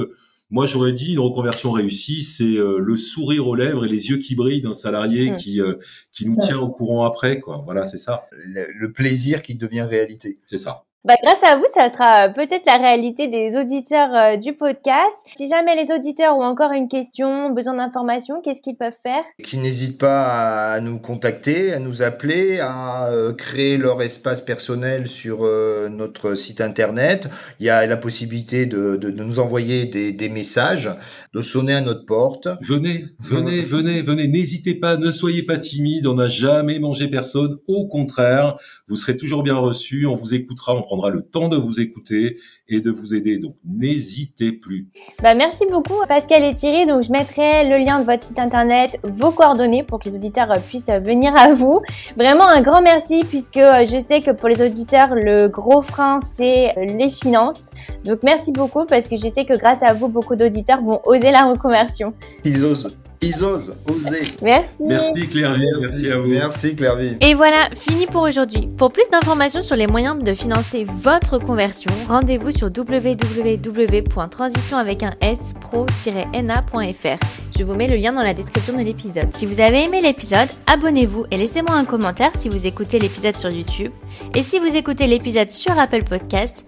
[0.51, 4.19] moi, j'aurais dit une reconversion réussie, c'est euh, le sourire aux lèvres et les yeux
[4.19, 5.37] qui brillent d'un salarié mmh.
[5.39, 5.75] qui euh,
[6.13, 7.63] qui nous tient au courant après, quoi.
[7.65, 8.29] Voilà, c'est ça.
[8.33, 10.39] le plaisir qui devient réalité.
[10.45, 10.86] C'est ça.
[11.07, 15.17] Bah, grâce à vous, ça sera peut-être la réalité des auditeurs euh, du podcast.
[15.37, 19.23] Si jamais les auditeurs ont encore une question, besoin d'informations, qu'est-ce qu'ils peuvent faire?
[19.45, 25.07] Qui n'hésitent pas à nous contacter, à nous appeler, à euh, créer leur espace personnel
[25.07, 27.29] sur euh, notre site internet.
[27.61, 30.91] Il y a la possibilité de, de, de nous envoyer des, des, messages,
[31.33, 32.49] de sonner à notre porte.
[32.63, 34.27] Venez, venez, venez, venez.
[34.27, 36.09] N'hésitez pas, ne soyez pas timide.
[36.09, 37.59] On n'a jamais mangé personne.
[37.69, 38.57] Au contraire,
[38.89, 40.07] vous serez toujours bien reçus.
[40.07, 43.39] On vous écoutera, on prendra le temps de vous écouter et de vous aider.
[43.39, 44.89] Donc, n'hésitez plus.
[45.23, 46.87] Bah, merci beaucoup, Pascal et Thierry.
[46.87, 50.53] Donc, je mettrai le lien de votre site internet, vos coordonnées pour que les auditeurs
[50.69, 51.83] puissent venir à vous.
[52.17, 56.21] Vraiment un grand merci puisque euh, je sais que pour les auditeurs, le gros frein,
[56.35, 57.71] c'est les finances.
[58.05, 61.33] Donc, merci beaucoup parce que je sais que grâce à vous, beaucoup d'auditeurs vont oser
[61.33, 62.15] la reconversion.
[62.45, 62.97] Ils osent.
[63.23, 64.25] Ils osent, oser.
[64.43, 64.83] Merci.
[64.85, 66.29] Merci Clairvy, merci, merci, à vous.
[66.29, 67.17] Merci Clairvy.
[67.21, 68.69] Et voilà, fini pour aujourd'hui.
[68.77, 75.15] Pour plus d'informations sur les moyens de financer votre conversion, rendez-vous sur www.transition avec un
[75.23, 77.19] s pro-na.fr.
[77.59, 79.35] Je vous mets le lien dans la description de l'épisode.
[79.35, 83.49] Si vous avez aimé l'épisode, abonnez-vous et laissez-moi un commentaire si vous écoutez l'épisode sur
[83.51, 83.93] YouTube.
[84.35, 86.67] Et si vous écoutez l'épisode sur Apple Podcast,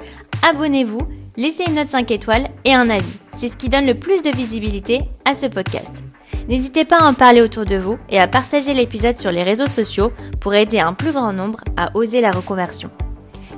[0.48, 1.00] abonnez-vous,
[1.36, 3.04] laissez une note 5 étoiles et un avis.
[3.36, 6.02] C'est ce qui donne le plus de visibilité à ce podcast.
[6.48, 9.66] N'hésitez pas à en parler autour de vous et à partager l'épisode sur les réseaux
[9.66, 12.90] sociaux pour aider un plus grand nombre à oser la reconversion.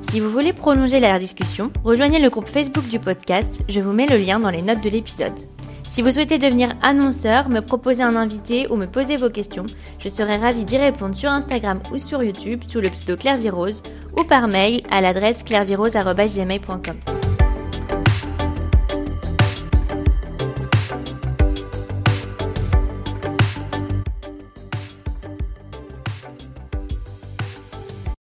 [0.08, 4.08] Si vous voulez prolonger la discussion, rejoignez le groupe Facebook du podcast, je vous mets
[4.08, 5.38] le lien dans les notes de l'épisode.
[5.88, 9.66] Si vous souhaitez devenir annonceur, me proposer un invité ou me poser vos questions,
[10.00, 13.38] je serai ravie d'y répondre sur Instagram ou sur YouTube sous le pseudo Claire
[14.16, 17.39] ou par mail à l'adresse clairvirose.gmail.com.